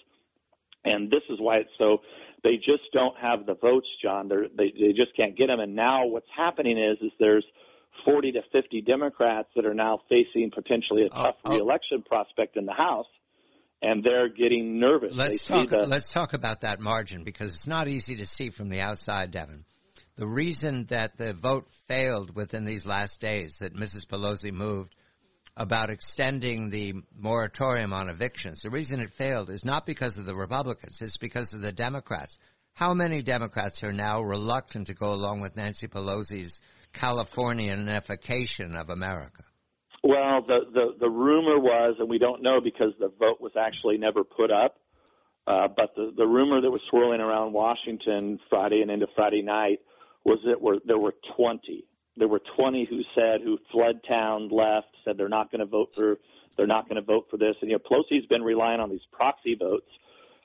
And 0.86 1.10
this 1.10 1.24
is 1.30 1.40
why 1.40 1.58
it's 1.58 1.70
so, 1.78 2.00
they 2.44 2.58
just 2.58 2.92
don't 2.94 3.16
have 3.18 3.46
the 3.46 3.56
votes, 3.56 3.88
John. 4.02 4.28
They're, 4.28 4.48
they, 4.50 4.74
they 4.78 4.94
just 4.94 5.16
can't 5.16 5.38
get 5.38 5.48
them. 5.48 5.60
And 5.60 5.76
now 5.76 6.06
what's 6.06 6.28
happening 6.36 6.78
is, 6.78 6.98
is 7.02 7.12
there's 7.20 7.46
40 8.06 8.34
to 8.34 8.42
50 8.52 8.82
Democrats 8.82 9.50
that 9.56 9.66
are 9.66 9.74
now 9.74 10.00
facing 10.10 10.52
potentially 10.52 11.04
a 11.04 11.10
oh, 11.12 11.24
tough 11.24 11.36
oh, 11.46 11.52
oh. 11.52 11.56
reelection 11.56 12.02
prospect 12.02 12.58
in 12.58 12.66
the 12.66 12.74
House. 12.74 13.08
And 13.82 14.02
they're 14.04 14.30
getting 14.30 14.80
nervous. 14.80 15.14
Let's 15.14 15.46
talk, 15.46 15.70
the, 15.70 15.86
let's 15.86 16.12
talk 16.12 16.34
about 16.34 16.62
that 16.62 16.80
margin 16.80 17.26
because 17.26 17.54
it's 17.54 17.68
not 17.68 17.90
easy 17.90 18.16
to 18.18 18.26
see 18.26 18.50
from 18.50 18.70
the 18.70 18.80
outside, 18.80 19.32
Devin 19.32 19.66
the 20.16 20.28
reason 20.28 20.86
that 20.86 21.18
the 21.18 21.34
vote 21.34 21.68
failed 21.88 22.36
within 22.36 22.66
these 22.66 22.86
last 22.86 23.20
days 23.20 23.58
that 23.60 23.76
Mrs. 23.76 24.06
Pelosi 24.06 24.52
moved 24.52 24.96
about 25.56 25.90
extending 25.90 26.70
the 26.70 26.94
moratorium 27.16 27.94
on 27.94 28.10
evictions, 28.10 28.62
the 28.62 28.70
reason 28.70 29.00
it 29.00 29.12
failed 29.12 29.50
is 29.50 29.66
not 29.66 29.86
because 29.86 30.18
of 30.18 30.26
the 30.26 30.36
Republicans, 30.36 31.02
it's 31.02 31.18
because 31.18 31.54
of 31.54 31.62
the 31.62 31.72
Democrats. 31.72 32.38
How 32.74 32.94
many 32.94 33.22
Democrats 33.22 33.84
are 33.84 33.94
now 33.94 34.22
reluctant 34.22 34.88
to 34.88 34.96
go 34.96 35.14
along 35.14 35.42
with 35.42 35.56
Nancy 35.56 35.88
Pelosi's 35.88 36.60
Californianification 36.94 38.76
of 38.76 38.90
America? 38.90 39.44
Well, 40.04 40.42
the, 40.46 40.60
the, 40.74 40.96
the 41.00 41.10
rumor 41.10 41.60
was, 41.60 41.96
and 42.00 42.10
we 42.10 42.18
don't 42.18 42.42
know 42.42 42.60
because 42.62 42.94
the 43.00 43.08
vote 43.08 43.40
was 43.40 43.54
actually 43.58 43.98
never 43.98 44.24
put 44.24 44.52
up, 44.52 44.78
uh, 45.48 45.68
but 45.76 45.96
the, 45.96 46.12
the 46.18 46.26
rumor 46.26 46.62
that 46.62 46.72
was 46.72 46.82
swirling 46.90 47.22
around 47.22 47.54
Washington 47.54 48.40
Friday 48.50 48.82
and 48.82 48.92
into 48.92 49.08
Friday 49.16 49.42
night 49.42 49.80
was 50.26 50.40
that 50.46 50.62
were, 50.62 50.78
there 50.86 50.98
were 50.98 51.16
20. 51.36 51.86
There 52.16 52.28
were 52.28 52.42
20 52.56 52.86
who 52.86 53.02
said, 53.16 53.42
who 53.42 53.58
fled 53.72 54.02
town, 54.08 54.50
left, 54.50 54.96
said 55.04 55.18
they're 55.18 55.30
not 55.30 55.52
going 55.52 55.60
to 55.60 55.66
vote 55.66 55.90
for, 55.96 56.20
they're 56.56 56.68
not 56.68 56.88
going 56.88 56.98
to 56.98 57.02
vote 57.02 57.28
for 57.30 57.38
this. 57.38 57.56
And, 57.62 57.72
you 57.72 57.78
know, 57.78 57.80
Pelosi's 57.80 58.26
been 58.28 58.44
relying 58.44 58.80
on 58.80 58.90
these 58.90 59.06
proxy 59.12 59.56
votes 59.56 59.90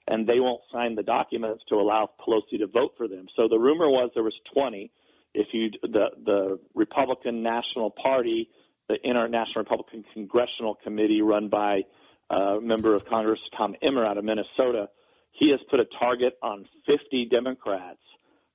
and 0.08 0.26
they 0.26 0.40
won't 0.40 0.62
sign 0.72 0.94
the 0.94 1.02
documents 1.02 1.62
to 1.68 1.74
allow 1.76 2.10
Pelosi 2.20 2.58
to 2.58 2.66
vote 2.66 2.94
for 2.96 3.08
them. 3.08 3.26
So 3.36 3.46
the 3.48 3.58
rumor 3.58 3.88
was 3.88 4.10
there 4.14 4.22
was 4.22 4.38
20. 4.54 4.90
If 5.34 5.48
you, 5.52 5.70
the, 5.82 6.08
the 6.24 6.58
Republican 6.74 7.42
National 7.42 7.90
Party, 7.90 8.48
the 8.88 8.96
International 9.04 9.62
Republican 9.62 10.04
Congressional 10.14 10.74
Committee 10.74 11.20
run 11.20 11.48
by 11.48 11.82
uh, 12.30 12.56
member 12.60 12.94
of 12.94 13.04
Congress 13.04 13.40
Tom 13.56 13.76
Emmer 13.82 14.04
out 14.04 14.16
of 14.16 14.24
Minnesota, 14.24 14.88
he 15.32 15.50
has 15.50 15.60
put 15.70 15.78
a 15.78 15.84
target 15.84 16.38
on 16.42 16.66
50 16.86 17.26
Democrats 17.26 18.00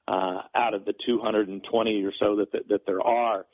uh, 0.08 0.42
out 0.56 0.74
of 0.74 0.86
the 0.86 0.94
220 1.06 2.04
or 2.04 2.12
so 2.20 2.36
that, 2.38 2.52
that, 2.52 2.68
that 2.70 2.86
there 2.86 3.02
are 3.02 3.46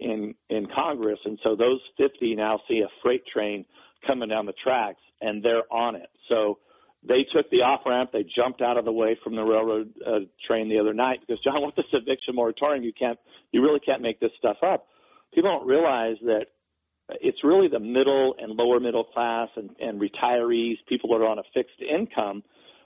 in 0.00 0.34
in 0.50 0.66
Congress, 0.66 1.20
and 1.24 1.38
so 1.42 1.54
those 1.54 1.80
50 1.98 2.34
now 2.34 2.60
see 2.68 2.80
a 2.80 2.88
freight 3.02 3.24
train 3.26 3.64
coming 4.06 4.28
down 4.28 4.46
the 4.46 4.52
tracks, 4.52 5.00
and 5.20 5.42
they're 5.42 5.72
on 5.72 5.94
it. 5.94 6.08
So 6.28 6.58
they 7.06 7.24
took 7.24 7.50
the 7.50 7.62
off 7.62 7.80
ramp. 7.86 8.10
They 8.12 8.24
jumped 8.24 8.62
out 8.62 8.76
of 8.76 8.84
the 8.84 8.92
way 8.92 9.16
from 9.22 9.36
the 9.36 9.42
railroad 9.42 9.92
uh, 10.04 10.20
train 10.46 10.68
the 10.68 10.78
other 10.78 10.94
night 10.94 11.20
because 11.20 11.42
John, 11.42 11.62
with 11.66 11.76
this 11.76 11.86
eviction 11.92 12.34
moratorium, 12.34 12.82
you 12.82 12.92
can't, 12.92 13.18
you 13.52 13.62
really 13.62 13.80
can't 13.80 14.02
make 14.02 14.20
this 14.20 14.32
stuff 14.38 14.58
up. 14.62 14.86
People 15.34 15.50
don't 15.50 15.66
realize 15.66 16.16
that 16.22 16.46
it's 17.20 17.44
really 17.44 17.68
the 17.68 17.80
middle 17.80 18.34
and 18.38 18.52
lower 18.52 18.80
middle 18.80 19.04
class 19.04 19.48
and, 19.56 19.70
and 19.78 20.00
retirees, 20.00 20.76
people 20.88 21.10
that 21.10 21.16
are 21.16 21.28
on 21.28 21.38
a 21.38 21.42
fixed 21.52 21.80
income 21.80 22.42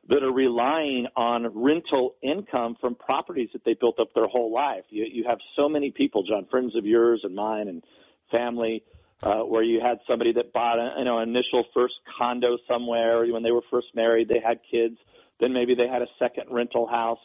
that 0.09 0.23
are 0.23 0.33
relying 0.33 1.07
on 1.16 1.47
rental 1.55 2.14
income 2.23 2.77
from 2.81 2.94
properties 2.94 3.51
that 3.53 3.64
they 3.64 3.75
built 3.75 4.01
up 4.01 4.09
their 4.14 4.27
whole 4.27 4.53
life. 4.53 4.85
You, 4.88 5.07
you 5.11 5.25
have 5.29 5.38
so 5.55 5.68
many 5.68 5.90
people, 5.90 6.23
John, 6.23 6.47
friends 6.51 6.75
of 6.77 6.87
yours 6.87 7.21
and 7.25 7.35
mine 7.35 7.68
and 7.68 7.85
family, 8.31 8.83
uh, 9.23 9.40
where 9.40 9.62
you 9.62 9.81
had 9.81 9.99
somebody 10.09 10.33
that 10.33 10.53
bought 10.53 10.79
a, 10.79 10.94
you 10.99 11.05
know 11.05 11.18
initial 11.18 11.64
first 11.75 11.94
condo 12.18 12.57
somewhere 12.68 13.27
when 13.27 13.42
they 13.42 13.51
were 13.51 13.64
first 13.71 13.88
married, 13.94 14.29
they 14.29 14.40
had 14.40 14.61
kids, 14.71 14.97
then 15.40 15.53
maybe 15.53 15.75
they 15.75 15.88
had 15.88 16.03
a 16.03 16.07
second 16.18 16.44
rental 16.51 16.87
house. 16.87 17.18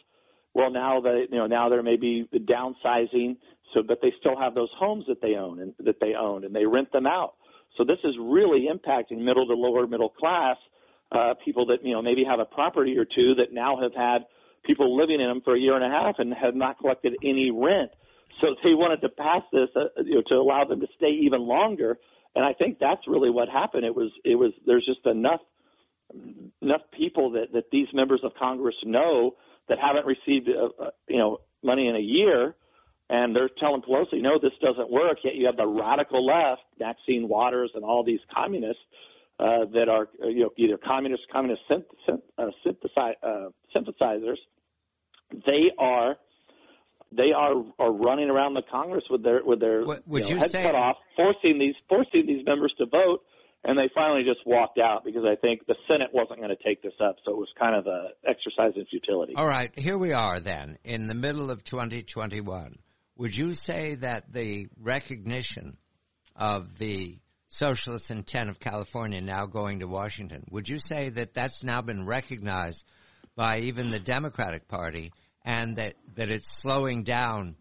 Well, 0.54 0.70
now 0.70 1.00
they 1.00 1.26
you 1.30 1.38
know 1.38 1.46
now 1.46 1.68
they're 1.68 1.82
maybe 1.82 2.28
downsizing, 2.34 3.36
so 3.72 3.82
but 3.82 4.00
they 4.02 4.12
still 4.18 4.38
have 4.38 4.54
those 4.54 4.70
homes 4.76 5.04
that 5.08 5.22
they 5.22 5.36
own 5.36 5.60
and 5.60 5.74
that 5.78 6.00
they 6.00 6.14
own 6.14 6.44
and 6.44 6.54
they 6.54 6.66
rent 6.66 6.92
them 6.92 7.06
out. 7.06 7.34
So 7.76 7.84
this 7.84 7.98
is 8.04 8.14
really 8.20 8.68
impacting 8.72 9.18
middle 9.18 9.46
to 9.46 9.54
lower 9.54 9.86
middle 9.86 10.10
class 10.10 10.56
uh, 11.12 11.34
people 11.44 11.66
that 11.66 11.84
you 11.84 11.92
know 11.92 12.02
maybe 12.02 12.24
have 12.24 12.40
a 12.40 12.44
property 12.44 12.98
or 12.98 13.04
two 13.04 13.36
that 13.36 13.52
now 13.52 13.80
have 13.80 13.94
had 13.94 14.26
people 14.64 14.96
living 14.96 15.20
in 15.20 15.28
them 15.28 15.40
for 15.42 15.54
a 15.54 15.58
year 15.58 15.74
and 15.74 15.84
a 15.84 15.88
half 15.88 16.18
and 16.18 16.32
have 16.34 16.54
not 16.54 16.78
collected 16.78 17.14
any 17.22 17.50
rent. 17.50 17.90
So 18.40 18.56
they 18.64 18.74
wanted 18.74 19.00
to 19.02 19.08
pass 19.08 19.42
this 19.52 19.68
uh, 19.76 20.02
you 20.02 20.16
know, 20.16 20.22
to 20.26 20.34
allow 20.34 20.64
them 20.64 20.80
to 20.80 20.88
stay 20.96 21.10
even 21.22 21.42
longer. 21.42 21.98
And 22.34 22.44
I 22.44 22.52
think 22.52 22.78
that's 22.78 23.06
really 23.06 23.30
what 23.30 23.48
happened. 23.48 23.84
It 23.84 23.94
was 23.94 24.10
it 24.24 24.34
was 24.34 24.52
there's 24.66 24.84
just 24.84 25.06
enough 25.06 25.40
enough 26.60 26.82
people 26.92 27.32
that 27.32 27.52
that 27.52 27.70
these 27.70 27.88
members 27.92 28.20
of 28.24 28.34
Congress 28.34 28.76
know 28.84 29.36
that 29.68 29.78
haven't 29.78 30.06
received 30.06 30.48
uh, 30.48 30.82
uh, 30.82 30.90
you 31.08 31.18
know 31.18 31.38
money 31.62 31.86
in 31.86 31.94
a 31.94 32.00
year, 32.00 32.56
and 33.08 33.34
they're 33.34 33.48
telling 33.48 33.82
Pelosi, 33.82 34.20
no, 34.20 34.38
this 34.38 34.52
doesn't 34.60 34.90
work. 34.90 35.18
Yet 35.22 35.36
you 35.36 35.46
have 35.46 35.56
the 35.56 35.66
radical 35.66 36.26
left, 36.26 36.62
Maxine 36.78 37.28
Waters, 37.28 37.70
and 37.74 37.84
all 37.84 38.02
these 38.02 38.20
communists 38.34 38.82
uh, 39.38 39.64
that 39.72 39.88
are 39.88 40.08
uh, 40.22 40.28
you 40.28 40.40
know 40.40 40.50
either 40.56 40.76
communist 40.76 41.22
communist 41.32 41.62
synth, 41.70 41.84
synth, 42.08 42.22
uh, 42.38 42.50
synthesize, 42.64 43.16
uh, 43.22 43.48
synthesizers. 43.74 44.36
They 45.32 45.72
are 45.78 46.16
they 47.16 47.32
are 47.36 47.64
are 47.78 47.92
running 47.92 48.30
around 48.30 48.54
the 48.54 48.62
Congress 48.70 49.04
with 49.10 49.22
their 49.22 49.44
with 49.44 49.60
their 49.60 49.84
what, 49.84 50.02
you 50.06 50.20
know, 50.20 50.28
you 50.28 50.36
head 50.36 50.50
say, 50.50 50.62
cut 50.62 50.74
off, 50.74 50.96
forcing 51.16 51.58
these 51.58 51.74
forcing 51.88 52.26
these 52.26 52.44
members 52.46 52.74
to 52.78 52.86
vote. 52.86 53.22
And 53.66 53.78
they 53.78 53.88
finally 53.94 54.24
just 54.24 54.46
walked 54.46 54.78
out 54.78 55.06
because 55.06 55.24
I 55.24 55.36
think 55.36 55.64
the 55.66 55.74
Senate 55.88 56.10
wasn't 56.12 56.38
going 56.38 56.54
to 56.54 56.62
take 56.62 56.82
this 56.82 56.92
up, 57.02 57.16
so 57.24 57.32
it 57.32 57.38
was 57.38 57.48
kind 57.58 57.74
of 57.74 57.86
an 57.86 58.08
exercise 58.28 58.72
in 58.76 58.84
futility. 58.84 59.32
All 59.36 59.46
right, 59.46 59.70
here 59.74 59.96
we 59.96 60.12
are 60.12 60.38
then 60.38 60.76
in 60.84 61.06
the 61.06 61.14
middle 61.14 61.50
of 61.50 61.64
2021. 61.64 62.76
Would 63.16 63.34
you 63.34 63.54
say 63.54 63.94
that 63.94 64.30
the 64.30 64.68
recognition 64.78 65.78
of 66.36 66.76
the 66.76 67.18
socialist 67.54 68.10
intent 68.10 68.50
of 68.50 68.60
California 68.60 69.20
now 69.20 69.46
going 69.46 69.80
to 69.80 69.86
Washington. 69.86 70.44
Would 70.50 70.68
you 70.68 70.78
say 70.78 71.08
that 71.10 71.34
that's 71.34 71.62
now 71.62 71.82
been 71.82 72.06
recognized 72.06 72.84
by 73.36 73.58
even 73.58 73.90
the 73.90 73.98
Democratic 73.98 74.68
Party 74.68 75.12
and 75.44 75.76
that, 75.76 75.94
that 76.16 76.30
it's 76.30 76.48
slowing 76.48 77.02
down 77.02 77.56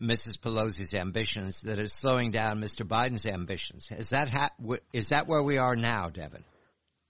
Mrs. 0.00 0.38
Pelosi's 0.38 0.94
ambitions, 0.94 1.62
that 1.62 1.78
it's 1.78 1.94
slowing 1.94 2.30
down 2.30 2.60
Mr. 2.60 2.86
Biden's 2.86 3.26
ambitions? 3.26 3.90
Is 3.90 4.10
that, 4.10 4.28
ha- 4.28 4.50
is 4.92 5.08
that 5.08 5.26
where 5.26 5.42
we 5.42 5.58
are 5.58 5.76
now, 5.76 6.08
Devin? 6.08 6.44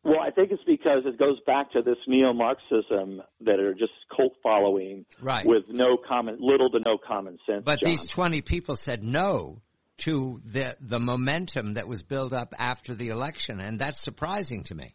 Well, 0.04 0.20
I 0.20 0.30
think 0.30 0.50
it's 0.52 0.62
because 0.64 1.02
it 1.04 1.18
goes 1.18 1.38
back 1.46 1.72
to 1.72 1.82
this 1.82 1.98
neo-Marxism 2.06 3.20
that 3.42 3.60
are 3.60 3.74
just 3.74 3.92
cult 4.14 4.32
following 4.42 5.04
right. 5.20 5.44
with 5.44 5.64
no 5.68 5.98
common, 6.08 6.38
little 6.40 6.70
to 6.70 6.80
no 6.80 6.96
common 6.96 7.38
sense. 7.46 7.62
But 7.64 7.80
John. 7.80 7.90
these 7.90 8.04
20 8.04 8.40
people 8.42 8.76
said 8.76 9.02
no 9.02 9.60
to 9.98 10.40
the 10.44 10.76
the 10.80 11.00
momentum 11.00 11.74
that 11.74 11.88
was 11.88 12.02
built 12.02 12.32
up 12.32 12.54
after 12.58 12.94
the 12.94 13.08
election, 13.08 13.60
and 13.60 13.78
that's 13.78 14.00
surprising 14.00 14.64
to 14.64 14.74
me. 14.74 14.94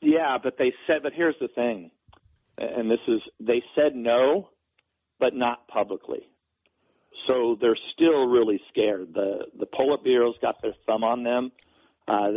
Yeah, 0.00 0.38
but 0.42 0.56
they 0.58 0.72
said. 0.86 1.02
But 1.02 1.12
here's 1.14 1.36
the 1.40 1.48
thing, 1.48 1.90
and 2.58 2.90
this 2.90 3.00
is 3.08 3.20
they 3.38 3.62
said 3.74 3.94
no, 3.94 4.48
but 5.18 5.34
not 5.34 5.68
publicly. 5.68 6.28
So 7.26 7.56
they're 7.60 7.78
still 7.92 8.26
really 8.26 8.60
scared. 8.70 9.12
The 9.14 9.46
the 9.58 9.66
Politburo's 9.66 10.36
got 10.40 10.62
their 10.62 10.74
thumb 10.86 11.04
on 11.04 11.22
them. 11.22 11.52
Uh, 12.08 12.28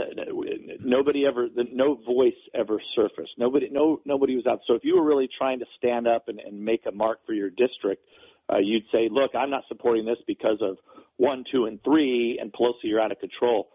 nobody 0.81 1.25
ever, 1.25 1.47
no 1.71 1.95
voice 1.95 2.33
ever 2.53 2.79
surfaced. 2.95 3.31
Nobody, 3.39 3.69
no, 3.71 4.01
nobody 4.05 4.35
was 4.35 4.45
out. 4.45 4.59
So 4.67 4.75
if 4.75 4.83
you 4.83 4.95
were 4.97 5.03
really 5.03 5.27
trying 5.35 5.59
to 5.59 5.65
stand 5.77 6.07
up 6.07 6.27
and, 6.27 6.39
and 6.39 6.63
make 6.63 6.81
a 6.85 6.91
mark 6.91 7.25
for 7.25 7.33
your 7.33 7.49
district, 7.49 8.03
uh, 8.51 8.57
you'd 8.59 8.83
say, 8.91 9.09
"Look, 9.09 9.31
I'm 9.33 9.49
not 9.49 9.63
supporting 9.67 10.05
this 10.05 10.19
because 10.27 10.57
of 10.61 10.77
one, 11.17 11.43
two, 11.51 11.65
and 11.65 11.83
three, 11.83 12.39
and 12.41 12.51
Pelosi, 12.51 12.83
you're 12.83 13.01
out 13.01 13.11
of 13.11 13.19
control. 13.19 13.69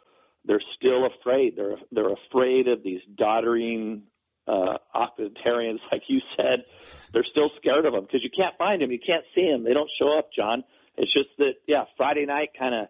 They're 0.45 0.63
still 0.77 1.07
afraid. 1.07 1.57
They're 1.57 1.77
they're 1.93 2.13
afraid 2.13 2.69
of 2.69 2.83
these 2.83 3.01
doddering 3.17 4.03
uh, 4.47 4.79
octogenarians, 4.95 5.81
like 5.93 6.03
you 6.09 6.21
said. 6.37 6.65
They're 7.13 7.25
still 7.25 7.51
scared 7.59 7.87
of 7.87 7.93
them 7.93 8.05
because 8.05 8.23
you 8.23 8.31
can't 8.35 8.57
find 8.57 8.83
them, 8.83 8.91
you 8.91 8.99
can't 9.05 9.25
see 9.35 9.49
them. 9.51 9.65
They 9.65 9.75
don't 9.75 9.91
show 9.99 10.19
up, 10.19 10.31
John. 10.35 10.65
It's 10.97 11.13
just 11.13 11.29
that, 11.39 11.55
yeah, 11.67 11.85
Friday 11.97 12.27
night 12.27 12.51
kind 12.59 12.75
of 12.75 12.89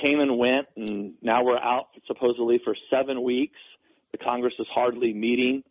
came 0.00 0.20
and 0.20 0.38
went, 0.38 0.68
and 0.76 1.14
now 1.20 1.44
we're 1.44 1.58
out 1.58 1.88
supposedly 2.06 2.60
for 2.64 2.74
seven 2.90 3.22
weeks. 3.22 3.58
The 4.12 4.18
Congress 4.18 4.54
is 4.58 4.66
hardly 4.72 5.12
meeting. 5.12 5.62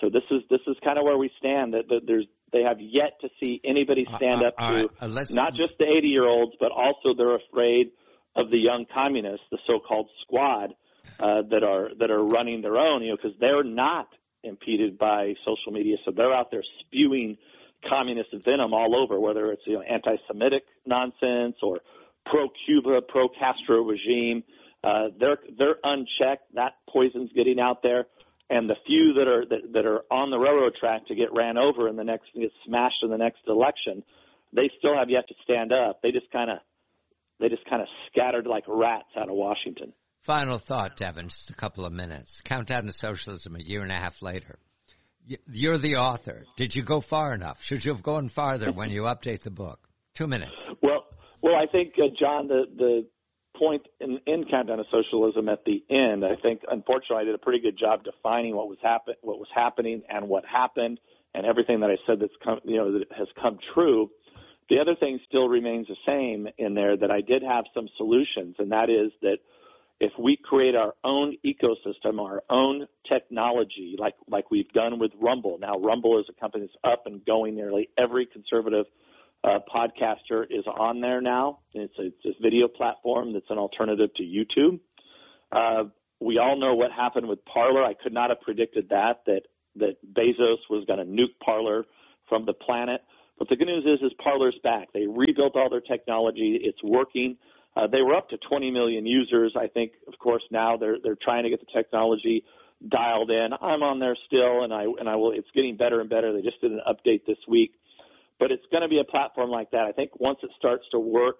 So 0.00 0.08
this 0.08 0.22
is 0.30 0.42
this 0.48 0.60
is 0.66 0.76
kind 0.82 0.98
of 0.98 1.04
where 1.04 1.18
we 1.18 1.30
stand. 1.38 1.74
That, 1.74 1.88
that 1.88 2.00
there's 2.06 2.26
they 2.52 2.62
have 2.62 2.80
yet 2.80 3.20
to 3.20 3.28
see 3.42 3.60
anybody 3.64 4.06
uh, 4.06 4.16
stand 4.16 4.42
uh, 4.42 4.48
up 4.48 4.56
to 4.58 4.62
right. 4.62 4.90
uh, 5.00 5.24
not 5.30 5.54
just 5.54 5.74
the 5.78 5.86
80 5.86 6.08
year 6.08 6.26
olds, 6.26 6.54
but 6.58 6.72
also 6.72 7.14
they're 7.16 7.36
afraid 7.36 7.92
of 8.36 8.50
the 8.50 8.58
young 8.58 8.86
communists, 8.92 9.46
the 9.50 9.58
so-called 9.66 10.08
squad 10.22 10.74
uh, 11.18 11.42
that 11.50 11.62
are 11.64 11.90
that 11.98 12.10
are 12.10 12.22
running 12.22 12.62
their 12.62 12.76
own. 12.76 13.02
You 13.02 13.10
know, 13.10 13.16
because 13.16 13.38
they're 13.40 13.64
not 13.64 14.08
impeded 14.42 14.98
by 14.98 15.34
social 15.44 15.72
media, 15.72 15.96
so 16.04 16.12
they're 16.14 16.32
out 16.32 16.50
there 16.50 16.64
spewing 16.80 17.36
communist 17.88 18.30
venom 18.44 18.74
all 18.74 18.94
over, 18.96 19.18
whether 19.18 19.50
it's 19.52 19.62
you 19.66 19.74
know 19.74 19.82
anti-Semitic 19.82 20.64
nonsense 20.86 21.56
or 21.62 21.80
pro-Cuba, 22.26 23.02
pro-Castro 23.08 23.82
regime. 23.82 24.44
Uh, 24.82 25.08
they're 25.18 25.38
they're 25.58 25.76
unchecked. 25.82 26.54
That 26.54 26.74
poison's 26.88 27.30
getting 27.34 27.60
out 27.60 27.82
there 27.82 28.06
and 28.50 28.68
the 28.68 28.76
few 28.86 29.14
that 29.14 29.28
are 29.28 29.46
that, 29.46 29.72
that 29.72 29.86
are 29.86 30.02
on 30.10 30.30
the 30.30 30.38
railroad 30.38 30.74
track 30.78 31.06
to 31.06 31.14
get 31.14 31.32
ran 31.32 31.56
over 31.56 31.88
in 31.88 31.96
the 31.96 32.04
next 32.04 32.26
get 32.34 32.50
smashed 32.66 33.02
in 33.02 33.10
the 33.10 33.16
next 33.16 33.40
election, 33.46 34.02
they 34.52 34.70
still 34.78 34.96
have 34.96 35.08
yet 35.08 35.28
to 35.28 35.34
stand 35.44 35.72
up. 35.72 36.02
They 36.02 36.10
just 36.10 36.30
kind 36.30 36.50
of 36.50 36.58
they 37.38 37.48
just 37.48 37.64
kind 37.70 37.80
of 37.80 37.88
scattered 38.10 38.46
like 38.46 38.64
rats 38.66 39.08
out 39.16 39.28
of 39.28 39.34
Washington. 39.34 39.92
Final 40.22 40.58
thought, 40.58 40.96
Devin, 40.96 41.28
just 41.28 41.48
a 41.48 41.54
couple 41.54 41.86
of 41.86 41.92
minutes. 41.92 42.42
Countdown 42.42 42.84
to 42.84 42.92
Socialism 42.92 43.56
a 43.56 43.60
year 43.60 43.80
and 43.80 43.90
a 43.90 43.94
half 43.94 44.20
later. 44.20 44.58
You're 45.50 45.78
the 45.78 45.96
author. 45.96 46.44
Did 46.56 46.74
you 46.74 46.82
go 46.82 47.00
far 47.00 47.32
enough? 47.32 47.62
Should 47.62 47.84
you 47.84 47.92
have 47.92 48.02
gone 48.02 48.28
farther 48.28 48.72
when 48.72 48.90
you 48.90 49.02
update 49.02 49.42
the 49.42 49.50
book? 49.50 49.78
Two 50.14 50.26
minutes. 50.26 50.62
Well, 50.82 51.04
well, 51.40 51.54
I 51.54 51.66
think 51.70 51.94
uh, 51.98 52.08
John, 52.18 52.48
the 52.48 52.64
the 52.76 53.06
point 53.60 53.86
in, 54.00 54.18
in 54.26 54.44
Countdown 54.46 54.78
to 54.78 54.84
Socialism 54.90 55.48
at 55.48 55.64
the 55.64 55.84
end, 55.90 56.24
I 56.24 56.34
think 56.34 56.62
unfortunately 56.68 57.18
I 57.18 57.24
did 57.24 57.34
a 57.34 57.38
pretty 57.38 57.60
good 57.60 57.76
job 57.78 58.02
defining 58.02 58.56
what 58.56 58.68
was 58.68 58.78
happen 58.82 59.14
what 59.20 59.38
was 59.38 59.48
happening 59.54 60.02
and 60.08 60.28
what 60.28 60.44
happened 60.46 60.98
and 61.34 61.46
everything 61.46 61.80
that 61.80 61.90
I 61.90 61.98
said 62.06 62.18
that's 62.20 62.32
come 62.42 62.60
you 62.64 62.78
know 62.78 62.98
that 62.98 63.12
has 63.12 63.28
come 63.40 63.58
true. 63.74 64.10
The 64.70 64.80
other 64.80 64.94
thing 64.94 65.20
still 65.28 65.48
remains 65.48 65.88
the 65.88 65.96
same 66.06 66.48
in 66.56 66.74
there 66.74 66.96
that 66.96 67.10
I 67.10 67.20
did 67.20 67.42
have 67.42 67.64
some 67.74 67.88
solutions, 67.96 68.56
and 68.58 68.72
that 68.72 68.88
is 68.88 69.12
that 69.20 69.38
if 70.00 70.12
we 70.18 70.36
create 70.36 70.74
our 70.74 70.94
own 71.04 71.36
ecosystem, 71.44 72.18
our 72.20 72.42
own 72.48 72.86
technology, 73.06 73.96
like 73.98 74.14
like 74.26 74.50
we've 74.50 74.72
done 74.72 74.98
with 74.98 75.12
Rumble. 75.20 75.58
Now 75.60 75.78
Rumble 75.78 76.18
is 76.18 76.26
a 76.28 76.40
company 76.40 76.66
that's 76.66 76.78
up 76.82 77.06
and 77.06 77.24
going. 77.24 77.54
Nearly 77.54 77.90
every 77.98 78.26
conservative 78.26 78.86
uh, 79.42 79.58
podcaster 79.72 80.44
is 80.48 80.64
on 80.66 81.00
there 81.00 81.20
now. 81.20 81.60
It's 81.72 81.98
a, 81.98 82.06
it's 82.06 82.38
a 82.38 82.42
video 82.42 82.68
platform 82.68 83.32
that's 83.32 83.50
an 83.50 83.58
alternative 83.58 84.10
to 84.14 84.22
YouTube. 84.22 84.80
Uh, 85.50 85.84
we 86.20 86.38
all 86.38 86.58
know 86.58 86.74
what 86.74 86.92
happened 86.92 87.26
with 87.26 87.44
Parler. 87.44 87.82
I 87.82 87.94
could 87.94 88.12
not 88.12 88.30
have 88.30 88.40
predicted 88.42 88.90
that 88.90 89.22
that 89.26 89.42
that 89.76 89.96
Bezos 90.12 90.58
was 90.68 90.84
going 90.86 90.98
to 90.98 91.04
nuke 91.04 91.38
Parler 91.42 91.84
from 92.28 92.44
the 92.44 92.52
planet. 92.52 93.02
But 93.38 93.48
the 93.48 93.56
good 93.56 93.68
news 93.68 93.84
is, 93.86 94.04
is 94.04 94.12
Parler's 94.22 94.58
back. 94.62 94.88
They 94.92 95.06
rebuilt 95.06 95.56
all 95.56 95.70
their 95.70 95.80
technology. 95.80 96.60
It's 96.62 96.82
working. 96.82 97.38
Uh, 97.74 97.86
they 97.86 98.02
were 98.02 98.14
up 98.14 98.28
to 98.30 98.36
20 98.36 98.70
million 98.70 99.06
users. 99.06 99.54
I 99.56 99.68
think, 99.68 99.92
of 100.08 100.18
course, 100.18 100.42
now 100.50 100.76
they're 100.76 100.96
they're 101.02 101.16
trying 101.20 101.44
to 101.44 101.50
get 101.50 101.60
the 101.60 101.72
technology 101.72 102.44
dialed 102.86 103.30
in. 103.30 103.50
I'm 103.52 103.82
on 103.82 103.98
there 103.98 104.16
still, 104.26 104.64
and 104.64 104.74
I 104.74 104.84
and 104.84 105.08
I 105.08 105.16
will. 105.16 105.32
It's 105.32 105.50
getting 105.54 105.76
better 105.76 106.00
and 106.00 106.10
better. 106.10 106.32
They 106.32 106.42
just 106.42 106.60
did 106.60 106.72
an 106.72 106.80
update 106.86 107.24
this 107.26 107.38
week. 107.48 107.72
But 108.40 108.50
it's 108.50 108.64
going 108.72 108.82
to 108.82 108.88
be 108.88 108.98
a 108.98 109.04
platform 109.04 109.50
like 109.50 109.70
that. 109.70 109.84
I 109.84 109.92
think 109.92 110.18
once 110.18 110.38
it 110.42 110.50
starts 110.58 110.84
to 110.90 110.98
work 110.98 111.36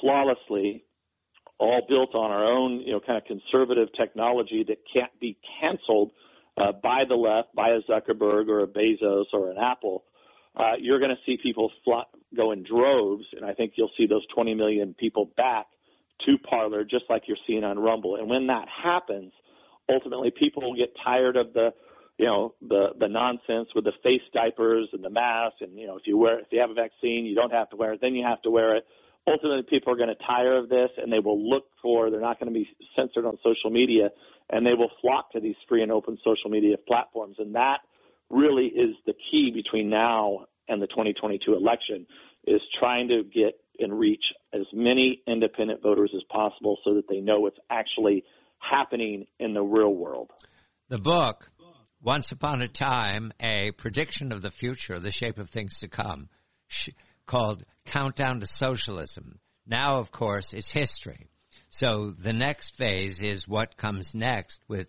flawlessly, 0.00 0.84
all 1.58 1.84
built 1.88 2.14
on 2.14 2.30
our 2.30 2.44
own, 2.44 2.80
you 2.80 2.92
know, 2.92 3.00
kind 3.00 3.18
of 3.18 3.24
conservative 3.24 3.88
technology 3.98 4.64
that 4.68 4.78
can't 4.92 5.10
be 5.20 5.36
canceled 5.60 6.12
uh, 6.56 6.72
by 6.82 7.02
the 7.06 7.16
left, 7.16 7.54
by 7.54 7.70
a 7.70 7.80
Zuckerberg 7.82 8.48
or 8.48 8.62
a 8.62 8.66
Bezos 8.66 9.26
or 9.32 9.50
an 9.50 9.58
Apple, 9.58 10.04
uh, 10.56 10.72
you're 10.78 10.98
going 10.98 11.10
to 11.10 11.20
see 11.26 11.36
people 11.42 11.70
fly, 11.84 12.04
go 12.34 12.52
in 12.52 12.62
droves, 12.62 13.24
and 13.32 13.44
I 13.44 13.52
think 13.52 13.72
you'll 13.76 13.90
see 13.96 14.06
those 14.06 14.26
20 14.34 14.54
million 14.54 14.94
people 14.94 15.30
back 15.36 15.66
to 16.20 16.38
Parler, 16.38 16.84
just 16.84 17.04
like 17.10 17.24
you're 17.26 17.36
seeing 17.46 17.64
on 17.64 17.78
Rumble. 17.78 18.16
And 18.16 18.28
when 18.28 18.46
that 18.46 18.68
happens, 18.68 19.32
ultimately 19.88 20.30
people 20.30 20.62
will 20.62 20.76
get 20.76 20.94
tired 21.02 21.36
of 21.36 21.52
the 21.52 21.74
you 22.18 22.26
know 22.26 22.54
the 22.62 22.88
the 22.98 23.08
nonsense 23.08 23.68
with 23.74 23.84
the 23.84 23.92
face 24.02 24.22
diapers 24.32 24.88
and 24.92 25.04
the 25.04 25.10
mask 25.10 25.56
and 25.60 25.78
you 25.78 25.86
know 25.86 25.96
if 25.96 26.06
you 26.06 26.16
wear 26.16 26.40
if 26.40 26.46
you 26.50 26.60
have 26.60 26.70
a 26.70 26.74
vaccine 26.74 27.24
you 27.24 27.34
don't 27.34 27.52
have 27.52 27.68
to 27.70 27.76
wear 27.76 27.92
it 27.92 28.00
then 28.00 28.14
you 28.14 28.24
have 28.24 28.40
to 28.42 28.50
wear 28.50 28.76
it 28.76 28.86
ultimately 29.26 29.62
people 29.62 29.92
are 29.92 29.96
going 29.96 30.08
to 30.08 30.26
tire 30.26 30.56
of 30.56 30.68
this 30.68 30.90
and 30.96 31.12
they 31.12 31.18
will 31.18 31.48
look 31.48 31.64
for 31.82 32.10
they're 32.10 32.20
not 32.20 32.38
going 32.38 32.52
to 32.52 32.58
be 32.58 32.68
censored 32.94 33.26
on 33.26 33.38
social 33.42 33.70
media 33.70 34.10
and 34.48 34.64
they 34.64 34.74
will 34.74 34.90
flock 35.00 35.32
to 35.32 35.40
these 35.40 35.56
free 35.68 35.82
and 35.82 35.92
open 35.92 36.18
social 36.24 36.50
media 36.50 36.76
platforms 36.76 37.36
and 37.38 37.54
that 37.54 37.80
really 38.30 38.66
is 38.66 38.96
the 39.06 39.14
key 39.30 39.50
between 39.50 39.88
now 39.88 40.46
and 40.68 40.82
the 40.82 40.86
2022 40.86 41.54
election 41.54 42.06
is 42.46 42.60
trying 42.72 43.08
to 43.08 43.22
get 43.22 43.60
and 43.78 43.98
reach 43.98 44.32
as 44.52 44.66
many 44.72 45.22
independent 45.26 45.82
voters 45.82 46.12
as 46.16 46.22
possible 46.24 46.78
so 46.82 46.94
that 46.94 47.08
they 47.08 47.20
know 47.20 47.40
what's 47.40 47.58
actually 47.68 48.24
happening 48.58 49.26
in 49.38 49.54
the 49.54 49.62
real 49.62 49.92
world. 49.92 50.30
The 50.88 50.98
book 50.98 51.50
once 52.06 52.30
upon 52.30 52.62
a 52.62 52.68
time, 52.68 53.32
a 53.40 53.72
prediction 53.72 54.30
of 54.30 54.40
the 54.40 54.50
future, 54.50 55.00
the 55.00 55.10
shape 55.10 55.38
of 55.38 55.50
things 55.50 55.80
to 55.80 55.88
come, 55.88 56.28
sh- 56.68 56.90
called 57.26 57.64
Countdown 57.84 58.38
to 58.38 58.46
Socialism. 58.46 59.40
Now, 59.66 59.98
of 59.98 60.12
course, 60.12 60.54
it's 60.54 60.70
history. 60.70 61.26
So 61.68 62.12
the 62.12 62.32
next 62.32 62.76
phase 62.76 63.18
is 63.18 63.48
what 63.48 63.76
comes 63.76 64.14
next 64.14 64.62
with 64.68 64.86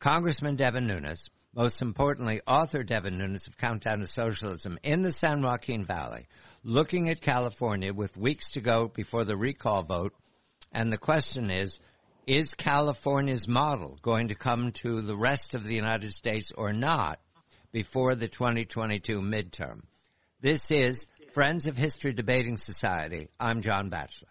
Congressman 0.00 0.56
Devin 0.56 0.86
Nunes, 0.86 1.28
most 1.54 1.82
importantly, 1.82 2.40
author 2.46 2.82
Devin 2.82 3.18
Nunes 3.18 3.46
of 3.46 3.58
Countdown 3.58 4.00
to 4.00 4.06
Socialism 4.06 4.78
in 4.82 5.02
the 5.02 5.12
San 5.12 5.42
Joaquin 5.42 5.84
Valley, 5.84 6.28
looking 6.64 7.10
at 7.10 7.20
California 7.20 7.92
with 7.92 8.16
weeks 8.16 8.52
to 8.52 8.62
go 8.62 8.88
before 8.88 9.24
the 9.24 9.36
recall 9.36 9.82
vote. 9.82 10.14
And 10.72 10.90
the 10.90 10.98
question 10.98 11.50
is, 11.50 11.78
is 12.28 12.52
California's 12.52 13.48
model 13.48 13.98
going 14.02 14.28
to 14.28 14.34
come 14.34 14.70
to 14.70 15.00
the 15.00 15.16
rest 15.16 15.54
of 15.54 15.64
the 15.64 15.74
United 15.74 16.12
States 16.12 16.52
or 16.52 16.74
not 16.74 17.18
before 17.72 18.14
the 18.14 18.28
2022 18.28 19.22
midterm? 19.22 19.80
This 20.38 20.70
is 20.70 21.06
Friends 21.32 21.64
of 21.64 21.78
History 21.78 22.12
Debating 22.12 22.58
Society. 22.58 23.30
I'm 23.40 23.62
John 23.62 23.88
Batchelor. 23.88 24.28